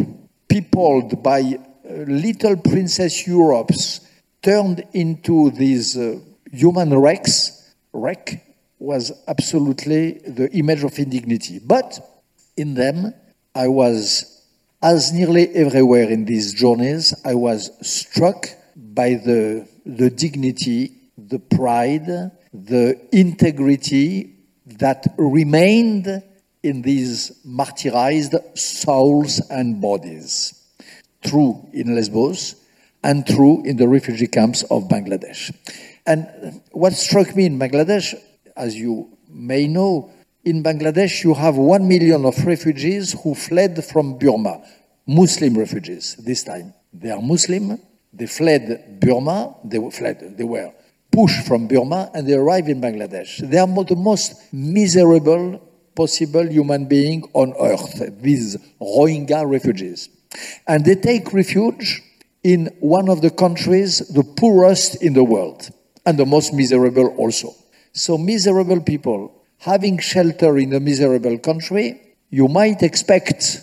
[0.51, 4.01] peopled by uh, little princess Europes
[4.41, 6.19] turned into these uh,
[6.51, 8.45] human wrecks, wreck
[8.77, 11.59] was absolutely the image of indignity.
[11.63, 11.99] But
[12.57, 13.13] in them,
[13.55, 14.43] I was,
[14.81, 22.07] as nearly everywhere in these journeys, I was struck by the, the dignity, the pride,
[22.53, 24.35] the integrity
[24.65, 26.23] that remained
[26.63, 30.53] in these martyrized souls and bodies.
[31.23, 32.55] True in Lesbos
[33.03, 35.53] and true in the refugee camps of Bangladesh.
[36.05, 38.15] And what struck me in Bangladesh,
[38.55, 40.11] as you may know,
[40.43, 44.63] in Bangladesh you have one million of refugees who fled from Burma,
[45.05, 46.73] Muslim refugees this time.
[46.93, 47.79] They are Muslim,
[48.13, 50.71] they fled Burma, they were fled, they were
[51.11, 53.37] pushed from Burma and they arrived in Bangladesh.
[53.49, 60.09] They are the most miserable possible human being on earth, these Rohingya refugees.
[60.67, 62.01] And they take refuge
[62.43, 65.69] in one of the countries the poorest in the world
[66.05, 67.53] and the most miserable also.
[67.93, 73.59] So, miserable people having shelter in a miserable country, you might expect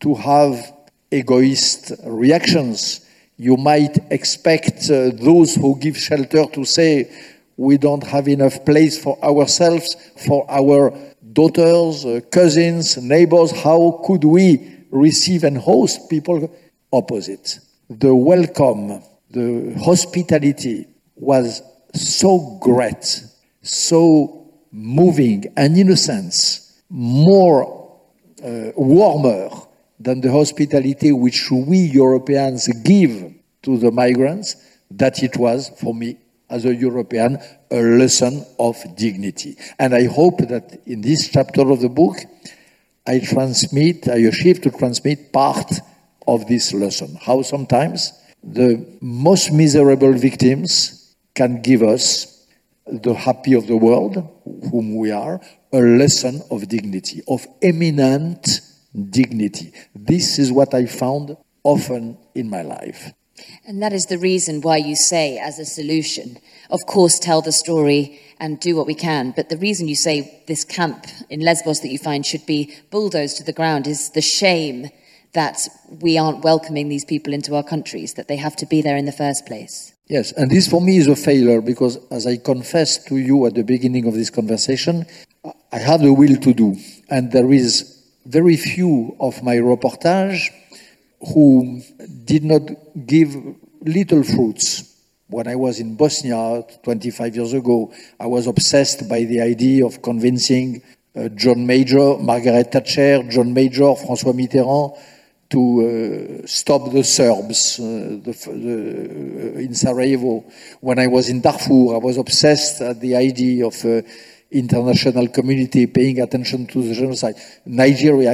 [0.00, 0.72] to have
[1.10, 3.06] egoist reactions.
[3.36, 7.12] You might expect uh, those who give shelter to say,
[7.56, 9.94] we don't have enough place for ourselves,
[10.26, 10.92] for our
[11.36, 16.50] daughters, uh, cousins, neighbors, how could we receive and host people?
[16.90, 17.60] Opposite.
[17.90, 21.62] The welcome, the hospitality was
[21.94, 23.22] so great,
[23.60, 28.00] so moving, and in a sense, more
[28.42, 29.50] uh, warmer
[30.00, 34.56] than the hospitality which we Europeans give to the migrants,
[34.90, 36.16] that it was for me
[36.48, 37.38] as a European
[37.70, 39.56] a lesson of dignity.
[39.78, 42.16] And I hope that in this chapter of the book,
[43.06, 45.72] I transmit, I achieve to transmit part
[46.26, 47.16] of this lesson.
[47.20, 52.46] How sometimes the most miserable victims can give us
[52.86, 54.16] the happy of the world,
[54.70, 55.40] whom we are,
[55.72, 58.60] a lesson of dignity, of eminent
[59.10, 59.72] dignity.
[59.94, 63.12] This is what I found often in my life.
[63.66, 66.38] And that is the reason why you say, as a solution,
[66.70, 69.32] of course, tell the story and do what we can.
[69.34, 73.38] But the reason you say this camp in Lesbos that you find should be bulldozed
[73.38, 74.90] to the ground is the shame
[75.32, 75.68] that
[76.00, 79.04] we aren't welcoming these people into our countries, that they have to be there in
[79.04, 79.92] the first place.
[80.08, 83.54] Yes, and this for me is a failure because, as I confessed to you at
[83.54, 85.04] the beginning of this conversation,
[85.72, 86.76] I have the will to do,
[87.10, 90.50] and there is very few of my reportage
[91.20, 91.80] who
[92.24, 92.62] did not
[93.06, 93.34] give
[93.82, 94.92] little fruits.
[95.28, 100.00] When I was in Bosnia 25 years ago, I was obsessed by the idea of
[100.00, 100.82] convincing
[101.16, 104.96] uh, John Major, Margaret Thatcher, John Major, François Mitterrand
[105.48, 107.82] to uh, stop the Serbs uh,
[108.22, 110.44] the, the, uh, in Sarajevo.
[110.80, 114.02] When I was in Darfur, I was obsessed at the idea of uh,
[114.50, 117.36] international community paying attention to the genocide.
[117.64, 118.32] Nigeria,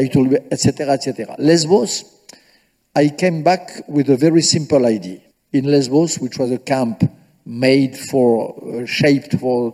[0.50, 1.36] etc., etc.
[1.38, 2.11] Lesbos,
[2.94, 5.20] I came back with a very simple idea.
[5.50, 7.02] In Lesbos, which was a camp
[7.46, 9.72] made for, uh, shaped for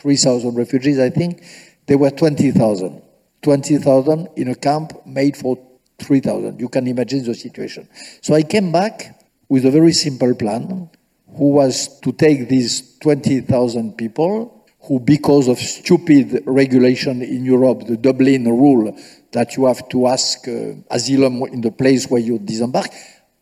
[0.00, 1.44] 3,000 refugees, I think,
[1.86, 3.02] there were 20,000.
[3.42, 5.58] 20,000 in a camp made for
[5.98, 6.58] 3,000.
[6.58, 7.86] You can imagine the situation.
[8.22, 10.88] So I came back with a very simple plan,
[11.36, 17.98] who was to take these 20,000 people, who, because of stupid regulation in Europe, the
[17.98, 18.96] Dublin rule
[19.34, 22.88] that you have to ask uh, asylum in the place where you disembark,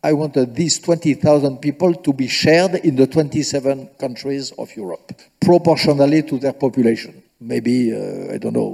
[0.03, 6.23] I wanted these 20,000 people to be shared in the 27 countries of Europe, proportionally
[6.23, 7.23] to their population.
[7.39, 8.71] Maybe, uh, I don't know,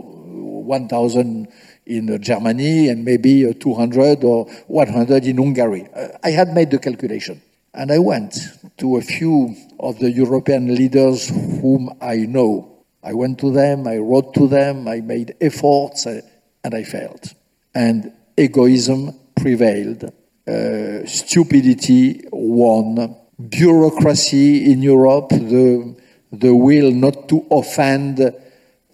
[0.65, 1.47] 1,000
[1.85, 5.87] in Germany and maybe uh, 200 or 100 in Hungary.
[5.93, 7.41] Uh, I had made the calculation.
[7.73, 8.35] And I went
[8.77, 12.83] to a few of the European leaders whom I know.
[13.03, 16.21] I went to them, I wrote to them, I made efforts, uh,
[16.63, 17.33] and I failed.
[17.73, 20.11] And egoism prevailed.
[20.47, 23.15] Uh, stupidity won.
[23.39, 25.95] Bureaucracy in Europe, the,
[26.31, 28.19] the will not to offend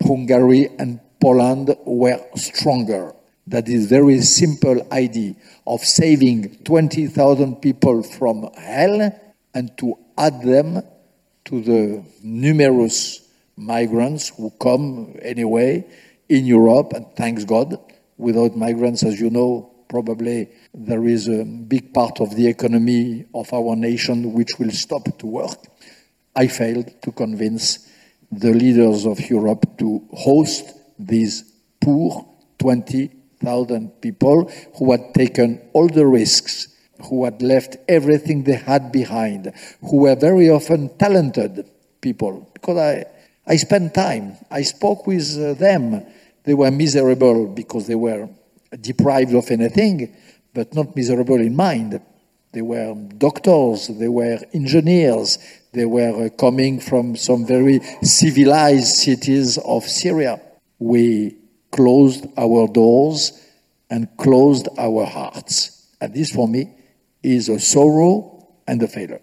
[0.01, 3.13] Hungary and Poland were stronger.
[3.47, 5.35] That is very simple idea
[5.65, 9.19] of saving 20,000 people from hell
[9.53, 10.83] and to add them
[11.45, 13.21] to the numerous
[13.55, 15.85] migrants who come anyway
[16.29, 17.77] in Europe, and thanks God,
[18.17, 23.53] without migrants, as you know, probably there is a big part of the economy of
[23.53, 25.57] our nation which will stop to work.
[26.35, 27.89] I failed to convince
[28.31, 32.27] the leaders of Europe to host these poor
[32.59, 36.69] 20,000 people who had taken all the risks,
[37.09, 41.69] who had left everything they had behind, who were very often talented
[42.01, 42.49] people.
[42.53, 43.05] Because I,
[43.47, 46.05] I spent time, I spoke with uh, them.
[46.43, 48.29] They were miserable because they were
[48.79, 50.15] deprived of anything,
[50.53, 52.01] but not miserable in mind.
[52.51, 55.37] They were doctors, they were engineers,
[55.73, 60.39] they were uh, coming from some very civilized cities of Syria
[60.79, 61.37] we
[61.71, 63.41] closed our doors
[63.89, 65.93] and closed our hearts.
[66.01, 66.73] And this, for me,
[67.23, 69.21] is a sorrow and a failure.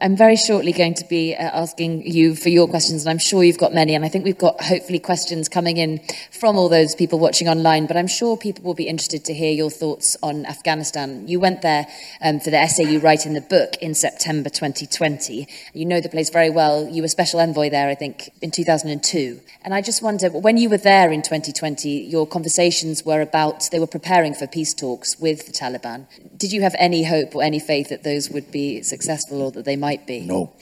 [0.00, 3.42] I'm very shortly going to be uh, asking you for your questions, and I'm sure
[3.42, 3.96] you've got many.
[3.96, 7.88] And I think we've got hopefully questions coming in from all those people watching online.
[7.88, 11.26] But I'm sure people will be interested to hear your thoughts on Afghanistan.
[11.26, 11.88] You went there
[12.22, 15.48] um, for the essay you write in the book in September 2020.
[15.74, 16.88] You know the place very well.
[16.88, 19.40] You were special envoy there, I think, in 2002.
[19.64, 23.80] And I just wonder, when you were there in 2020, your conversations were about, they
[23.80, 26.06] were preparing for peace talks with the Taliban.
[26.36, 29.64] Did you have any hope or any faith that those would be successful or that
[29.64, 29.87] they might?
[29.88, 30.20] Might be?
[30.20, 30.52] No.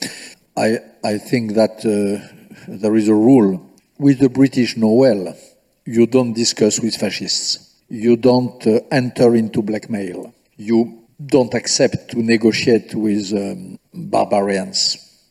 [0.55, 1.93] I, I think that uh,
[2.67, 3.53] there is a rule.
[3.99, 5.35] With the British know well,
[5.85, 7.49] you don't discuss with fascists.
[7.89, 10.33] You don't uh, enter into blackmail.
[10.55, 10.79] You
[11.35, 14.79] don't accept to negotiate with um, barbarians.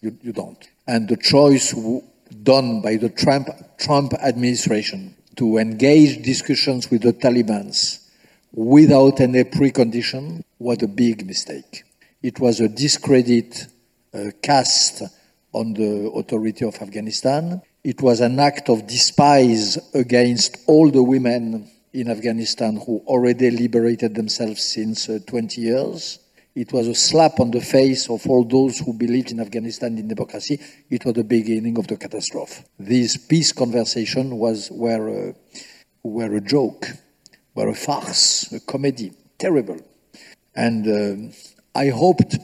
[0.03, 0.63] You, you don't.
[0.87, 2.03] And the choice w-
[2.43, 5.01] done by the Trump, Trump administration
[5.37, 7.69] to engage discussions with the Taliban
[8.53, 11.85] without any precondition was a big mistake.
[12.23, 13.67] It was a discredit
[14.43, 15.03] cast
[15.53, 17.63] on the authority of Afghanistan.
[17.83, 24.15] It was an act of despise against all the women in Afghanistan who already liberated
[24.15, 26.19] themselves since uh, 20 years.
[26.55, 30.09] It was a slap on the face of all those who believed in Afghanistan in
[30.09, 30.61] democracy.
[30.91, 32.65] It was the beginning of the catastrophe.
[32.79, 35.33] This peace conversation was were, uh,
[36.03, 36.87] were a joke,
[37.55, 39.79] were a farce, a comedy, terrible.
[40.55, 42.37] And uh, I hoped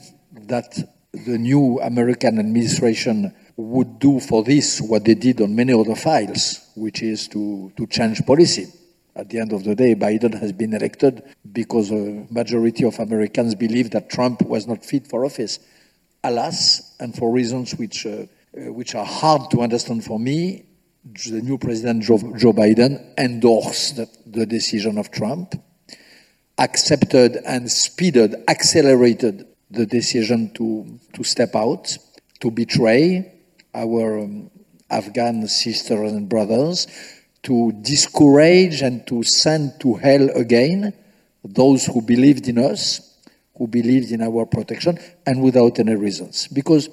[0.46, 5.94] that the new American administration would do for this what they did on many other
[5.94, 8.66] files, which is to, to change policy.
[9.14, 13.54] At the end of the day, Biden has been elected because a majority of Americans
[13.54, 15.58] believe that Trump was not fit for office.
[16.24, 18.10] Alas, and for reasons which, uh,
[18.56, 20.64] uh, which are hard to understand for me,
[21.04, 25.56] the new president Joe, Joe Biden endorsed the decision of Trump,
[26.58, 31.96] accepted and speeded, accelerated the decision to, to step out,
[32.40, 33.32] to betray
[33.74, 34.50] our um,
[34.90, 36.86] Afghan sisters and brothers,
[37.42, 40.92] to discourage and to send to hell again
[41.44, 43.18] those who believed in us,
[43.56, 46.48] who believed in our protection, and without any reasons.
[46.48, 46.88] Because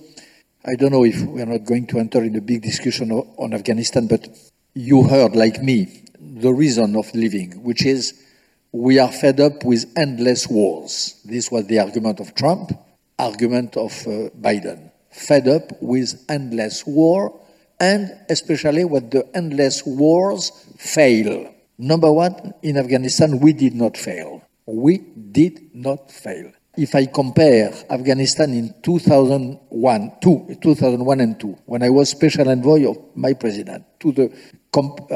[0.65, 3.53] I don't know if we are not going to enter in a big discussion on
[3.53, 4.27] Afghanistan, but
[4.73, 8.25] you heard, like me, the reason of living, which is
[8.72, 11.20] we are fed up with endless wars.
[11.26, 12.72] This was the argument of Trump,
[13.17, 14.91] argument of uh, Biden.
[15.11, 17.39] Fed up with endless war,
[17.80, 21.53] and especially when the endless wars fail.
[21.78, 24.43] Number one, in Afghanistan, we did not fail.
[24.65, 26.51] We did not fail.
[26.78, 32.88] If I compare Afghanistan in 2001, two, 2001 and 2, when I was special envoy
[32.89, 34.32] of my president, to the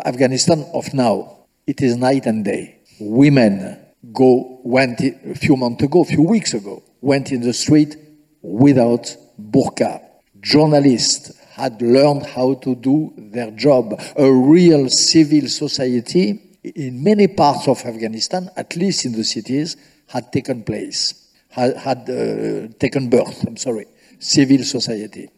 [0.05, 3.79] Afghanistan of now, it is night and day women
[4.11, 7.97] go went a few months ago, a few weeks ago, went in the street
[8.41, 10.01] without burqa.
[10.41, 13.99] Journalists had learned how to do their job.
[14.17, 19.77] A real civil society in many parts of Afghanistan, at least in the cities,
[20.07, 23.45] had taken place, had, had uh, taken birth.
[23.45, 23.85] I'm sorry,
[24.19, 25.29] civil society.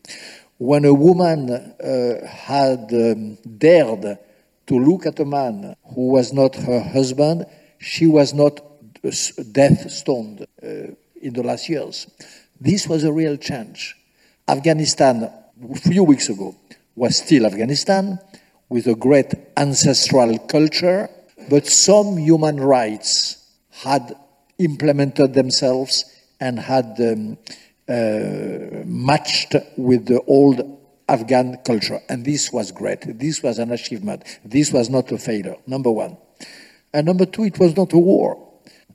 [0.58, 4.18] When a woman uh, had um, dared
[4.68, 7.46] to look at a man who was not her husband,
[7.80, 8.60] she was not
[9.52, 10.68] death stoned uh,
[11.22, 12.08] in the last years.
[12.60, 13.96] This was a real change.
[14.48, 16.56] Afghanistan, a few weeks ago,
[16.96, 18.20] was still Afghanistan
[18.70, 21.10] with a great ancestral culture,
[21.50, 24.16] but some human rights had
[24.58, 26.06] implemented themselves
[26.40, 27.38] and had um,
[27.88, 30.75] uh, matched with the old
[31.08, 32.00] Afghan culture.
[32.10, 33.02] And this was great.
[33.20, 34.24] This was an achievement.
[34.44, 36.18] This was not a failure, number one.
[36.94, 38.42] And number two, it was not a war.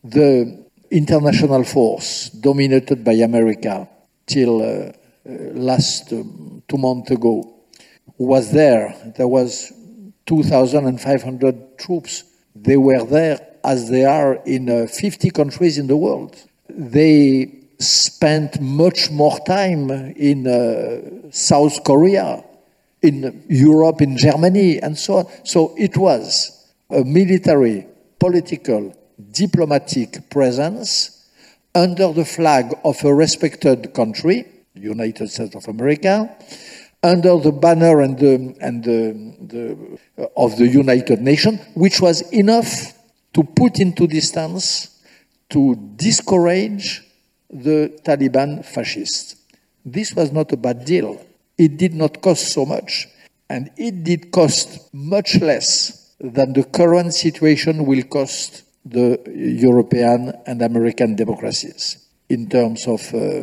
[0.03, 3.89] The international force dominated by America
[4.27, 4.93] till uh, uh,
[5.53, 7.55] last um, two months ago
[8.19, 8.95] was there.
[9.17, 9.73] There was
[10.27, 12.25] 2,500 troops.
[12.55, 16.37] They were there as they are in uh, 50 countries in the world.
[16.69, 22.45] They spent much more time in uh, South Korea,
[23.03, 25.27] in Europe, in Germany, and so on.
[25.45, 27.87] So it was a military,
[28.19, 28.95] political,
[29.33, 31.27] diplomatic presence
[31.75, 36.37] under the flag of a respected country, the United States of America,
[37.03, 42.21] under the banner and the, and the, the, uh, of the United Nations, which was
[42.33, 42.93] enough
[43.33, 45.01] to put into distance,
[45.49, 47.03] to discourage
[47.51, 49.37] the Taliban fascists.
[49.85, 51.25] This was not a bad deal.
[51.59, 53.09] It did not cost so much,
[53.49, 60.63] and it did cost much less than the current situation will cost the European and
[60.63, 63.43] American democracies in terms of uh,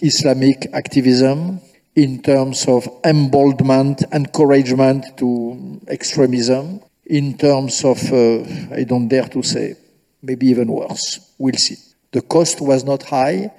[0.00, 1.60] Islamic activism,
[1.96, 9.42] in terms of emboldenment, encouragement to extremism, in terms of, uh, I don't dare to
[9.42, 9.74] say,
[10.22, 11.34] maybe even worse.
[11.36, 11.76] We'll see.
[12.12, 13.52] The cost was not high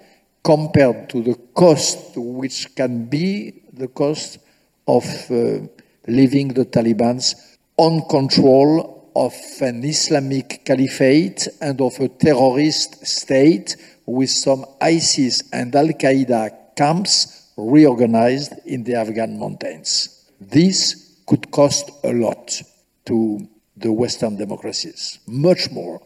[0.43, 4.39] compared to the cost which can be the cost
[4.87, 5.59] of uh,
[6.07, 13.75] leaving the Taliban's on control of an Islamic caliphate and of a terrorist state
[14.05, 20.25] with some ISIS and Al Qaeda camps reorganized in the Afghan mountains.
[20.39, 22.61] This could cost a lot
[23.05, 23.47] to
[23.77, 26.01] the Western democracies, much more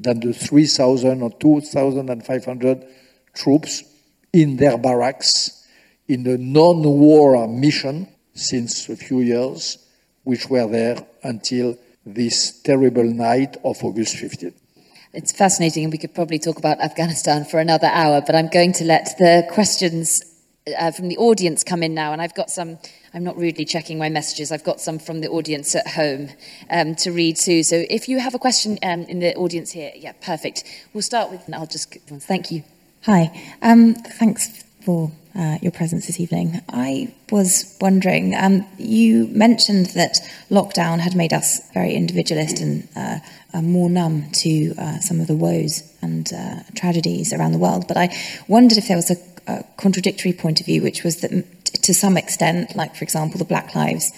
[0.00, 2.86] than the 3,000 or 2,500
[3.34, 3.84] troops
[4.32, 5.66] in their barracks
[6.08, 9.78] in a non war mission since a few years,
[10.24, 11.76] which were there until
[12.06, 14.54] this terrible night of August 15th.
[15.12, 18.72] It's fascinating, and we could probably talk about Afghanistan for another hour, but I'm going
[18.74, 20.22] to let the questions
[20.78, 22.78] uh, from the audience come in now, and I've got some
[23.12, 24.52] I'm not rudely checking my messages.
[24.52, 26.30] I've got some from the audience at home
[26.70, 27.62] um, to read too.
[27.62, 30.64] So if you have a question um, in the audience here, yeah, perfect.
[30.92, 32.62] We'll start with, and I'll just, thank you.
[33.04, 33.30] Hi.
[33.62, 36.60] Um, thanks for uh, your presence this evening.
[36.68, 43.18] I was wondering, um, you mentioned that lockdown had made us very individualist and uh,
[43.54, 47.86] uh, more numb to uh, some of the woes and uh, tragedies around the world.
[47.88, 48.14] But I
[48.48, 52.16] wondered if there was a, a, contradictory point of view, which was that to some
[52.16, 54.12] extent, like for example, the Black Lives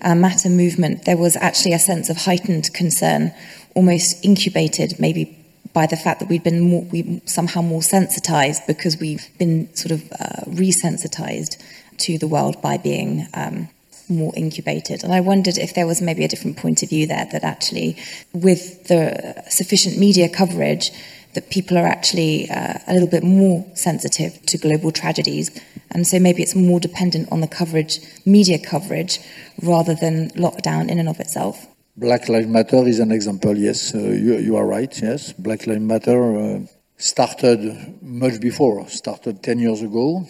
[0.00, 3.32] uh, Matter movement, there was actually a sense of heightened concern,
[3.74, 5.34] almost incubated maybe
[5.72, 9.92] by the fact that we'd been more, we somehow more sensitized because we've been sort
[9.92, 11.56] of uh, resensitized
[11.98, 13.68] to the world by being um,
[14.08, 15.04] more incubated.
[15.04, 17.96] And I wondered if there was maybe a different point of view there that actually,
[18.32, 20.90] with the sufficient media coverage,
[21.38, 25.46] that people are actually uh, a little bit more sensitive to global tragedies.
[25.92, 29.20] And so maybe it's more dependent on the coverage, media coverage,
[29.62, 31.68] rather than lockdown in and of itself.
[31.96, 33.94] Black Lives Matter is an example, yes.
[33.94, 35.32] Uh, you, you, are right, yes.
[35.32, 36.60] Black Lives Matter uh,
[36.96, 40.26] started much before, started 10 years ago,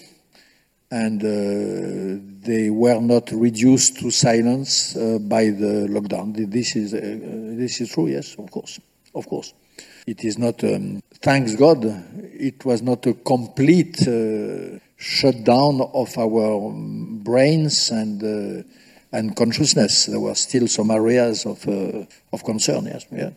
[0.90, 6.34] and uh, they were not reduced to silence uh, by the lockdown.
[6.50, 7.00] This is, uh,
[7.56, 8.78] this is true, yes, of course,
[9.14, 9.54] of course.
[10.08, 11.84] It is not, um, thanks God,
[12.48, 16.72] it was not a complete uh, shutdown of our
[17.28, 18.64] brains and
[19.12, 20.06] and consciousness.
[20.06, 23.06] There were still some areas of, uh, of concern, yes.
[23.10, 23.30] Yeah.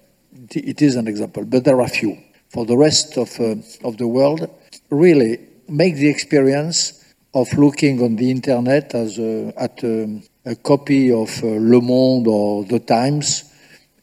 [0.50, 2.18] It is an example, but there are few.
[2.50, 3.56] For the rest of, uh,
[3.88, 4.50] of the world,
[4.90, 11.12] really make the experience of looking on the internet as a, at a, a copy
[11.12, 13.46] of uh, Le Monde or The Times,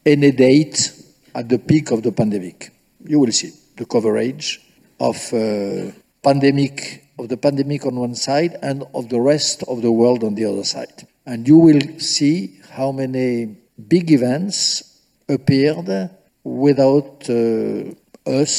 [0.05, 0.98] any date
[1.39, 2.71] at the peak of the pandemic.
[3.05, 4.59] You will see the coverage
[4.99, 9.91] of uh, pandemic of the pandemic on one side and of the rest of the
[9.91, 11.07] world on the other side.
[11.25, 16.09] And you will see how many big events appeared
[16.43, 17.93] without uh,
[18.25, 18.53] us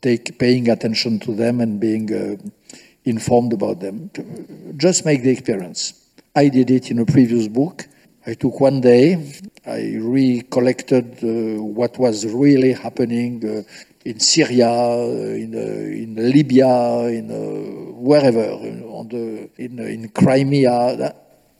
[0.00, 2.36] take, paying attention to them and being uh,
[3.04, 4.10] informed about them.
[4.76, 5.82] Just make the experience.
[6.34, 7.86] I did it in a previous book.
[8.26, 9.32] I took one day,
[9.66, 13.62] I recollected uh, what was really happening uh,
[14.04, 15.04] in Syria, uh,
[15.44, 17.28] in, uh, in Libya, in
[18.02, 21.14] wherever, on the, in, in Crimea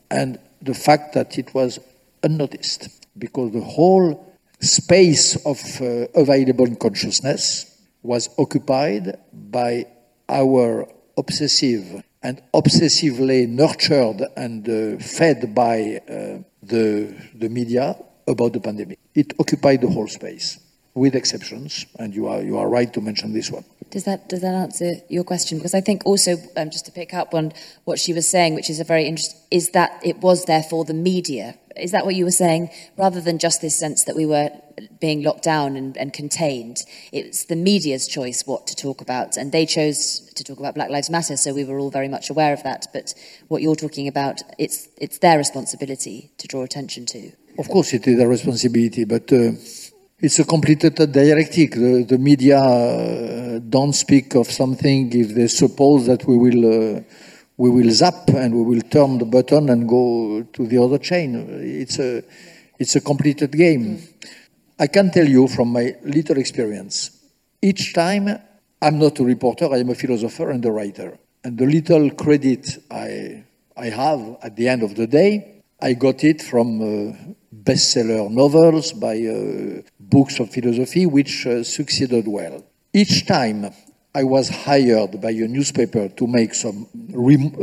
[0.09, 1.79] and the fact that it was
[2.23, 9.85] unnoticed because the whole space of uh, available consciousness was occupied by
[10.27, 10.87] our
[11.17, 17.95] obsessive and obsessively nurtured and uh, fed by uh, the, the media
[18.27, 18.97] about the pandemic.
[19.13, 20.59] It occupied the whole space,
[20.95, 23.65] with exceptions, and you are, you are right to mention this one.
[23.91, 25.57] Does that does that answer your question?
[25.57, 28.69] Because I think also um, just to pick up on what she was saying, which
[28.69, 31.55] is a very interesting, is that it was therefore the media.
[31.77, 32.71] Is that what you were saying?
[32.97, 34.49] Rather than just this sense that we were
[34.99, 36.79] being locked down and, and contained,
[37.11, 40.89] it's the media's choice what to talk about, and they chose to talk about Black
[40.89, 42.87] Lives Matter, so we were all very much aware of that.
[42.91, 43.13] But
[43.49, 47.31] what you're talking about, it's it's their responsibility to draw attention to.
[47.59, 49.31] Of course, it is their responsibility, but.
[49.31, 49.51] Uh
[50.25, 51.71] it's a completed dialectic.
[51.71, 57.01] The, the media uh, don't speak of something if they suppose that we will uh,
[57.57, 61.29] we will zap and we will turn the button and go to the other chain.
[61.83, 62.23] It's a
[62.79, 64.01] it's a completed game.
[64.79, 67.11] I can tell you from my little experience.
[67.61, 68.27] Each time
[68.81, 71.19] I'm not a reporter, I am a philosopher and a writer.
[71.43, 73.43] And the little credit I
[73.77, 77.13] I have at the end of the day, I got it from uh,
[77.65, 82.63] bestseller novels, by uh, books of philosophy, which uh, succeeded well.
[82.93, 83.71] Each time
[84.13, 87.55] I was hired by a newspaper to make some rem-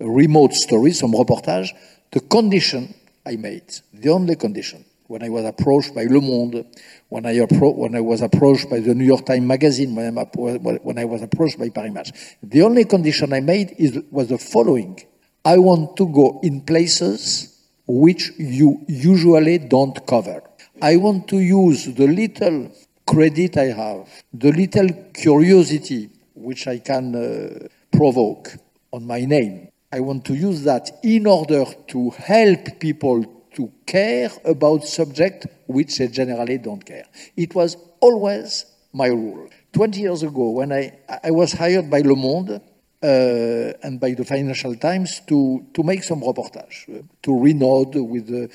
[0.00, 1.70] uh, remote stories, some reportage,
[2.12, 2.94] the condition
[3.26, 6.64] I made, the only condition, when I was approached by Le Monde,
[7.10, 10.98] when I, appro- when I was approached by the New York Times Magazine, when, when
[10.98, 12.12] I was approached by Paris Match,
[12.42, 14.98] the only condition I made is, was the following.
[15.44, 17.51] I want to go in places
[17.92, 20.42] which you usually don't cover.
[20.80, 22.72] I want to use the little
[23.06, 28.48] credit I have, the little curiosity which I can uh, provoke
[28.92, 29.68] on my name.
[29.92, 33.24] I want to use that in order to help people
[33.56, 37.04] to care about subjects which they generally don't care.
[37.36, 38.64] It was always
[38.94, 39.50] my rule.
[39.74, 42.58] 20 years ago, when I, I was hired by Le Monde,
[43.02, 48.28] uh, and by the Financial Times to, to make some reportage, uh, to renode with
[48.28, 48.50] the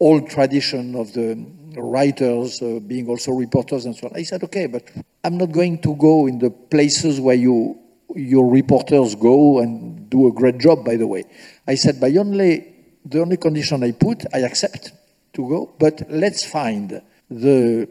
[0.00, 1.36] old tradition of the
[1.76, 4.16] writers uh, being also reporters and so on.
[4.16, 4.90] I said, okay, but
[5.22, 7.78] I'm not going to go in the places where you
[8.14, 11.24] your reporters go and do a great job, by the way.
[11.66, 12.74] I said, by only,
[13.04, 14.92] the only condition I put, I accept
[15.32, 17.88] to go, but let's find the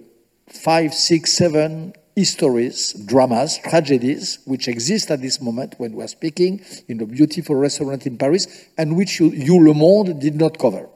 [0.47, 6.63] five, six, seven histories, dramas, tragedies, which exist at this moment when we are speaking
[6.87, 8.47] in a beautiful restaurant in Paris,
[8.77, 10.87] and which you, you Le Monde did not cover.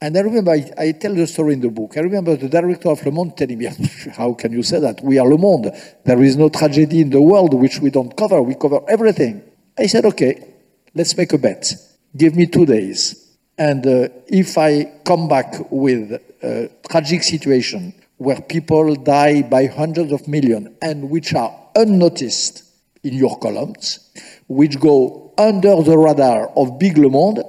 [0.00, 1.96] And I remember, I, I, tell the story in the book.
[1.96, 3.68] I remember the director of Le Monde telling me,
[4.16, 5.02] How can you say that?
[5.02, 5.72] We are Le Monde.
[6.04, 8.42] There is no tragedy in the world which we don't cover.
[8.42, 9.42] We cover everything.
[9.78, 10.54] I said, Okay,
[10.94, 11.72] let's make a bet.
[12.16, 13.36] Give me two days.
[13.56, 20.12] And uh, if I come back with a tragic situation where people die by hundreds
[20.12, 22.64] of millions and which are unnoticed
[23.02, 24.10] in your columns,
[24.48, 27.42] which go under the radar of Big Le Monde,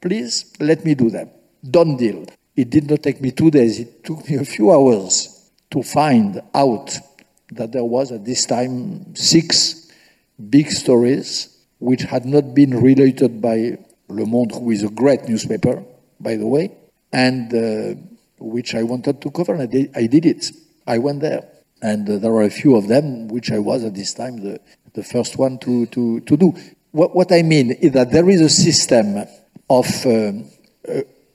[0.00, 1.30] please let me do them
[1.70, 2.26] done deal.
[2.56, 6.40] It did not take me two days, it took me a few hours to find
[6.54, 6.96] out
[7.52, 9.90] that there was at this time six
[10.50, 15.82] big stories which had not been related by Le Monde, who is a great newspaper,
[16.20, 16.70] by the way,
[17.12, 18.00] and uh,
[18.44, 20.50] which I wanted to cover, and I did, I did it.
[20.86, 21.48] I went there.
[21.82, 24.60] And uh, there are a few of them which I was at this time the,
[24.94, 26.54] the first one to, to, to do.
[26.92, 29.24] What, what I mean is that there is a system
[29.68, 30.50] of um,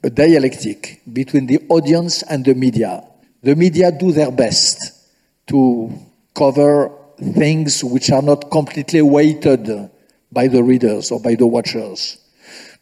[0.03, 3.03] a dialectic between the audience and the media.
[3.43, 4.93] The media do their best
[5.47, 5.91] to
[6.33, 9.89] cover things which are not completely weighted
[10.31, 12.17] by the readers or by the watchers.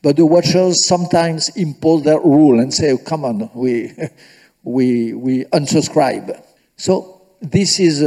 [0.01, 3.93] But the watchers sometimes impose their rule and say, oh, come on, we,
[4.63, 6.43] we, we unsubscribe.
[6.75, 7.99] So this is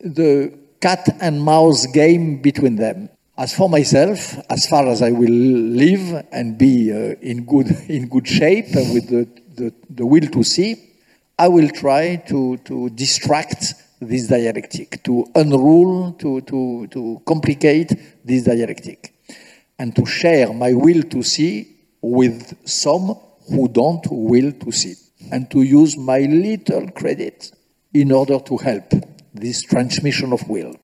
[0.00, 3.08] the cat and mouse game between them.
[3.36, 8.08] As for myself, as far as I will live and be uh, in, good, in
[8.08, 10.76] good shape and with the, the, the will to see,
[11.38, 17.92] I will try to, to distract this dialectic, to unroll, to, to, to complicate
[18.24, 19.14] this dialectic,
[19.80, 21.52] and to share my will to see
[22.00, 23.06] with some
[23.48, 24.94] who don't will to see,
[25.32, 27.50] and to use my little credit
[27.92, 28.88] in order to help
[29.34, 30.74] this transmission of will.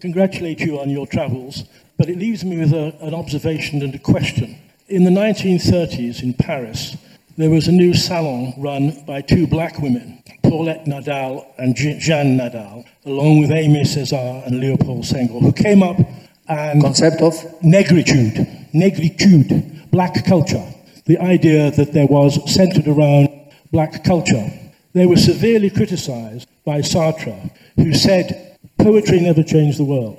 [0.00, 1.64] Congratulate you on your travels
[1.98, 4.56] but it leaves me with a, an observation and a question.
[4.86, 6.96] In the 1930s in Paris,
[7.36, 12.84] there was a new salon run by two black women, Paulette Nardal and Jeanne Nardal,
[13.04, 15.98] along with Aimé Césaire and Leopold Senghor, who came up
[16.48, 16.82] and...
[16.82, 17.34] Concept of?
[17.62, 18.72] Negritude.
[18.72, 19.90] Negritude.
[19.90, 20.64] Black culture.
[21.06, 23.28] The idea that there was centered around
[23.72, 24.50] black culture.
[24.92, 30.18] They were severely criticized by Sartre, who said, poetry never changed the world.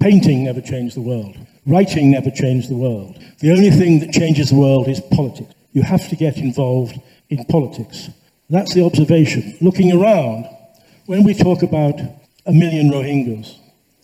[0.00, 1.36] Painting never changed the world.
[1.66, 3.22] Writing never changed the world.
[3.40, 5.52] The only thing that changes the world is politics.
[5.72, 8.08] You have to get involved in politics.
[8.48, 9.56] That's the observation.
[9.60, 10.46] Looking around,
[11.06, 12.00] when we talk about
[12.46, 13.56] a million Rohingyas,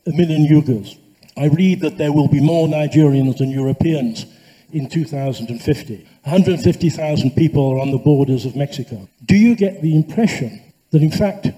[0.07, 0.99] a million Uyghurs,
[1.37, 4.25] I read that there will be more Nigerians than Europeans
[4.73, 6.07] in 2050.
[6.23, 9.09] 150,000 people are on the borders of Mexico.
[9.25, 11.49] Do you get the impression that, in fact,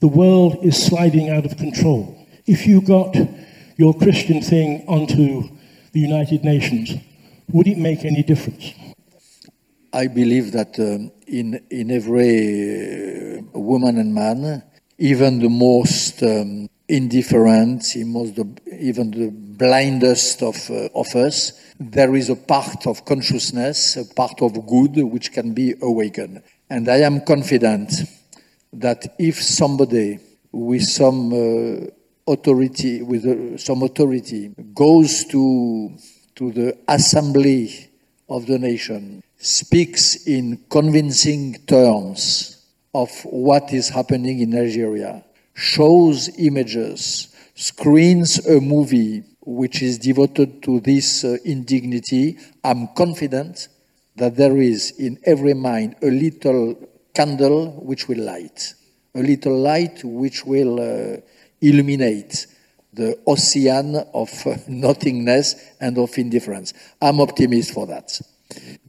[0.00, 2.26] the world is sliding out of control?
[2.46, 3.16] If you got
[3.76, 5.48] your Christian thing onto
[5.92, 6.94] the United Nations,
[7.52, 8.72] would it make any difference?
[9.92, 14.62] I believe that um, in, in every uh, woman and man,
[14.98, 18.38] even the most um, indifferent, most
[18.78, 24.40] even the blindest of, uh, of us, there is a part of consciousness, a part
[24.42, 26.42] of good which can be awakened.
[26.70, 27.92] And I am confident
[28.72, 30.18] that if somebody
[30.52, 31.86] with some uh,
[32.26, 35.96] authority, with uh, some authority, goes to,
[36.36, 37.90] to the assembly
[38.28, 42.64] of the nation, speaks in convincing terms
[42.94, 45.24] of what is happening in Nigeria,
[45.54, 53.68] shows images, screens a movie which is devoted to this uh, indignity, I'm confident
[54.16, 56.76] that there is in every mind a little
[57.14, 58.74] candle which will light,
[59.14, 61.16] a little light which will uh,
[61.60, 62.46] illuminate
[62.92, 66.72] the ocean of uh, nothingness and of indifference.
[67.00, 68.18] I'm optimist for that.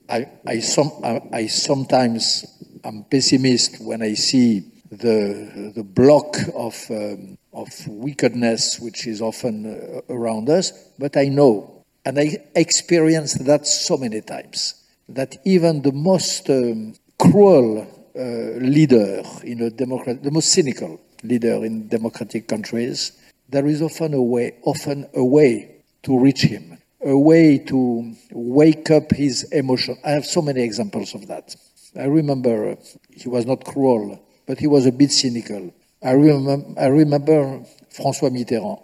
[0.07, 0.61] I, I,
[1.03, 2.45] I, I sometimes
[2.83, 9.65] am pessimist when I see the, the block of, um, of wickedness which is often
[9.65, 14.75] uh, around us, but I know, and I experienced that so many times,
[15.09, 18.21] that even the most um, cruel uh,
[18.59, 23.11] leader in a democracy, the most cynical leader in democratic countries,
[23.49, 28.89] there is often a way, often a way to reach him, a way to wake
[28.91, 29.97] up his emotion.
[30.03, 31.55] I have so many examples of that.
[31.95, 32.75] I remember uh,
[33.11, 35.73] he was not cruel, but he was a bit cynical.
[36.03, 38.81] I remember, I remember François Mitterrand.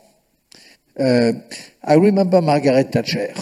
[0.99, 1.39] Uh,
[1.83, 3.33] I remember Margaret Thatcher.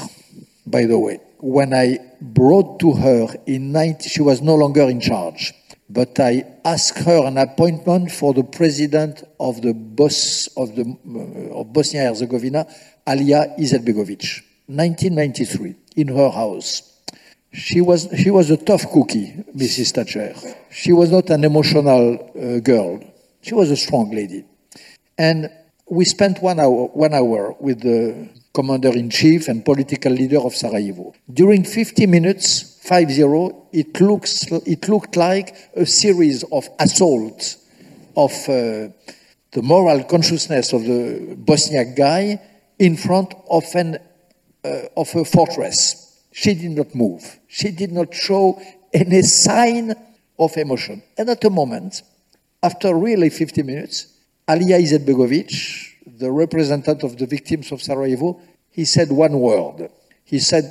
[0.65, 4.99] by the way, when I brought to her in 90, she was no longer in
[4.99, 5.53] charge,
[5.89, 11.59] but I asked her an appointment for the president of the boss of the uh,
[11.59, 12.67] of Bosnia Herzegovina,
[13.07, 16.88] Alija Izetbegovic, 1993, in her house.
[17.51, 19.91] She was she was a tough cookie, Mrs.
[19.91, 20.35] Thatcher.
[20.69, 22.99] She was not an emotional uh, girl.
[23.41, 24.45] She was a strong lady,
[25.17, 25.49] and
[25.89, 30.53] we spent one hour one hour with the commander in chief and political leader of
[30.53, 31.13] Sarajevo.
[31.31, 37.57] During 50 minutes, 5-0, it looks it looked like a series of assaults
[38.15, 38.89] of uh,
[39.51, 42.41] the moral consciousness of the Bosniak guy
[42.77, 43.97] in front of an
[44.63, 46.08] uh, of a fortress.
[46.41, 47.37] She did not move.
[47.49, 48.61] She did not show
[48.93, 49.93] any sign
[50.39, 51.03] of emotion.
[51.17, 52.01] And at a moment,
[52.63, 54.07] after really 50 minutes,
[54.47, 55.51] Alija Izetbegovic,
[56.17, 59.89] the representative of the victims of Sarajevo, he said one word.
[60.23, 60.63] He said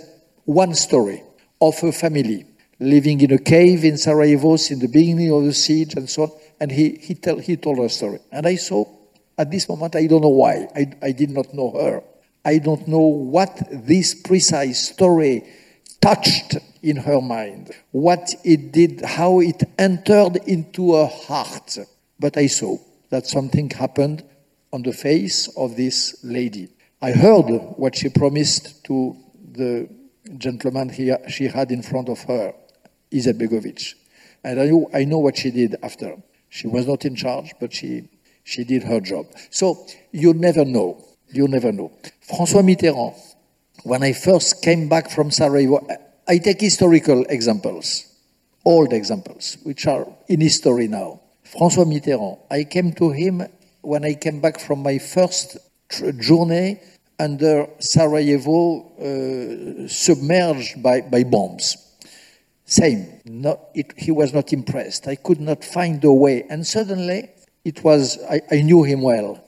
[0.46, 1.22] one story
[1.60, 2.46] of a family
[2.80, 6.30] living in a cave in Sarajevo in the beginning of the siege and so on.
[6.60, 8.20] And he, he, tell, he told her story.
[8.32, 8.86] And I saw,
[9.36, 10.66] at this moment, I don't know why.
[10.74, 12.02] I, I did not know her.
[12.44, 15.44] I don't know what this precise story
[16.00, 21.78] touched in her mind, what it did, how it entered into her heart.
[22.18, 22.78] But I saw
[23.10, 24.24] that something happened
[24.72, 26.68] on the face of this lady.
[27.00, 29.16] I heard what she promised to
[29.52, 29.88] the
[30.36, 32.54] gentleman he, she had in front of her,
[33.10, 33.94] Izetbegovic.
[34.44, 36.16] And I know, I know what she did after.
[36.48, 38.08] She was not in charge, but she,
[38.44, 39.26] she did her job.
[39.50, 41.04] So you never know.
[41.30, 41.92] You never know.
[42.26, 43.14] François Mitterrand,
[43.84, 45.86] when I first came back from Sarajevo,
[46.26, 48.06] I take historical examples,
[48.64, 51.20] old examples, which are in history now.
[51.44, 53.42] François Mitterrand, I came to him
[53.82, 55.58] when I came back from my first
[56.18, 56.80] journey
[57.18, 61.76] under Sarajevo, uh, submerged by, by bombs.
[62.64, 65.08] Same, not, it, he was not impressed.
[65.08, 66.44] I could not find a way.
[66.50, 67.30] And suddenly,
[67.64, 69.42] it was, I, I knew him well,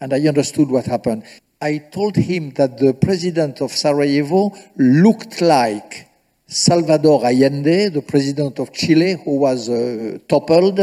[0.00, 1.24] and I understood what happened.
[1.60, 6.08] I told him that the president of Sarajevo looked like
[6.46, 10.78] Salvador Allende, the president of Chile, who was uh, toppled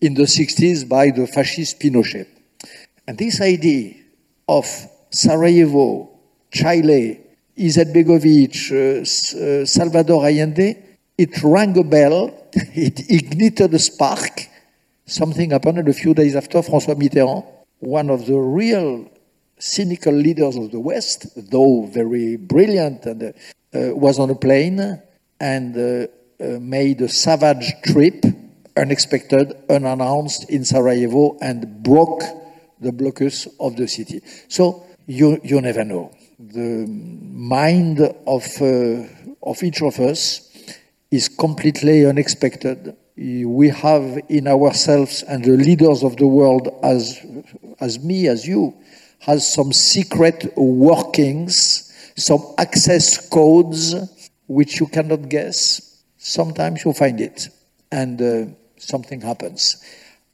[0.00, 2.26] in the 60s by the fascist Pinochet.
[3.06, 3.94] And this idea
[4.48, 4.66] of
[5.10, 6.10] Sarajevo,
[6.50, 7.20] Chile,
[7.56, 9.00] Izetbegovic, uh,
[9.62, 10.76] uh, Salvador Allende,
[11.16, 14.48] it rang a bell, it ignited a spark.
[15.06, 17.44] Something happened a few days after François Mitterrand,
[17.84, 19.10] one of the real
[19.58, 23.32] cynical leaders of the West, though very brilliant, and, uh,
[23.74, 25.00] uh, was on a plane
[25.40, 26.06] and uh,
[26.40, 28.24] uh, made a savage trip,
[28.76, 32.22] unexpected, unannounced in Sarajevo, and broke
[32.80, 34.20] the blocus of the city.
[34.48, 36.10] So you, you never know.
[36.38, 39.04] The mind of, uh,
[39.42, 40.50] of each of us
[41.10, 42.96] is completely unexpected.
[43.16, 47.24] We have in ourselves and the leaders of the world, as,
[47.84, 48.74] as me, as you,
[49.20, 53.94] has some secret workings, some access codes
[54.46, 56.02] which you cannot guess.
[56.16, 57.48] Sometimes you find it
[57.92, 58.46] and uh,
[58.78, 59.84] something happens.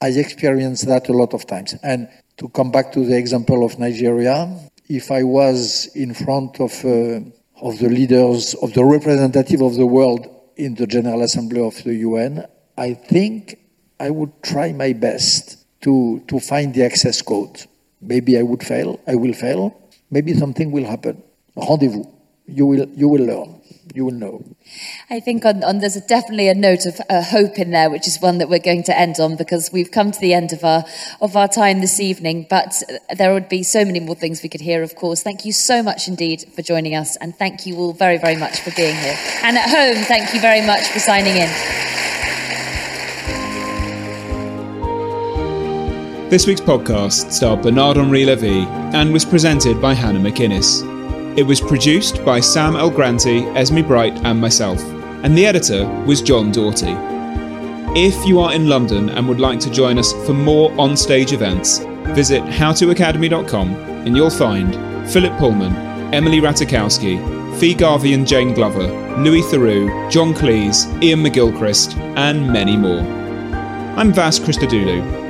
[0.01, 1.75] I experienced that a lot of times.
[1.83, 4.57] And to come back to the example of Nigeria,
[4.89, 7.21] if I was in front of, uh,
[7.61, 10.27] of the leaders, of the representative of the world
[10.57, 12.47] in the General Assembly of the UN,
[12.79, 13.59] I think
[13.99, 17.67] I would try my best to, to find the access code.
[18.01, 19.77] Maybe I would fail, I will fail.
[20.11, 21.23] Maybe something will happen.
[21.55, 22.05] Rendezvous.
[22.47, 23.61] You will, you will learn
[23.95, 24.45] you will know.
[25.09, 28.07] I think on, on, there's a, definitely a note of uh, hope in there, which
[28.07, 30.65] is one that we're going to end on because we've come to the end of
[30.65, 30.85] our
[31.21, 32.47] of our time this evening.
[32.49, 32.83] But
[33.17, 34.83] there would be so many more things we could hear.
[34.83, 38.19] Of course, thank you so much indeed for joining us, and thank you all very
[38.19, 39.19] very much for being here.
[39.43, 42.10] And at home, thank you very much for signing in.
[46.31, 48.65] This week's podcast starred Bernard Henri Levy
[48.95, 50.87] and was presented by Hannah McInnes.
[51.37, 54.81] It was produced by Sam El Granti, Esme Bright, and myself,
[55.25, 56.95] and the editor was John Doughty.
[57.99, 61.81] If you are in London and would like to join us for more on-stage events,
[62.15, 63.75] visit howtoacademy.com
[64.07, 64.73] and you'll find
[65.11, 65.75] Philip Pullman,
[66.15, 72.77] Emily Ratajkowski, Fee Garvey and Jane Glover, Louis Theroux, John Cleese, Iain McGilchrist, and many
[72.77, 73.01] more.
[73.99, 75.30] I'm Vas Christodoulou.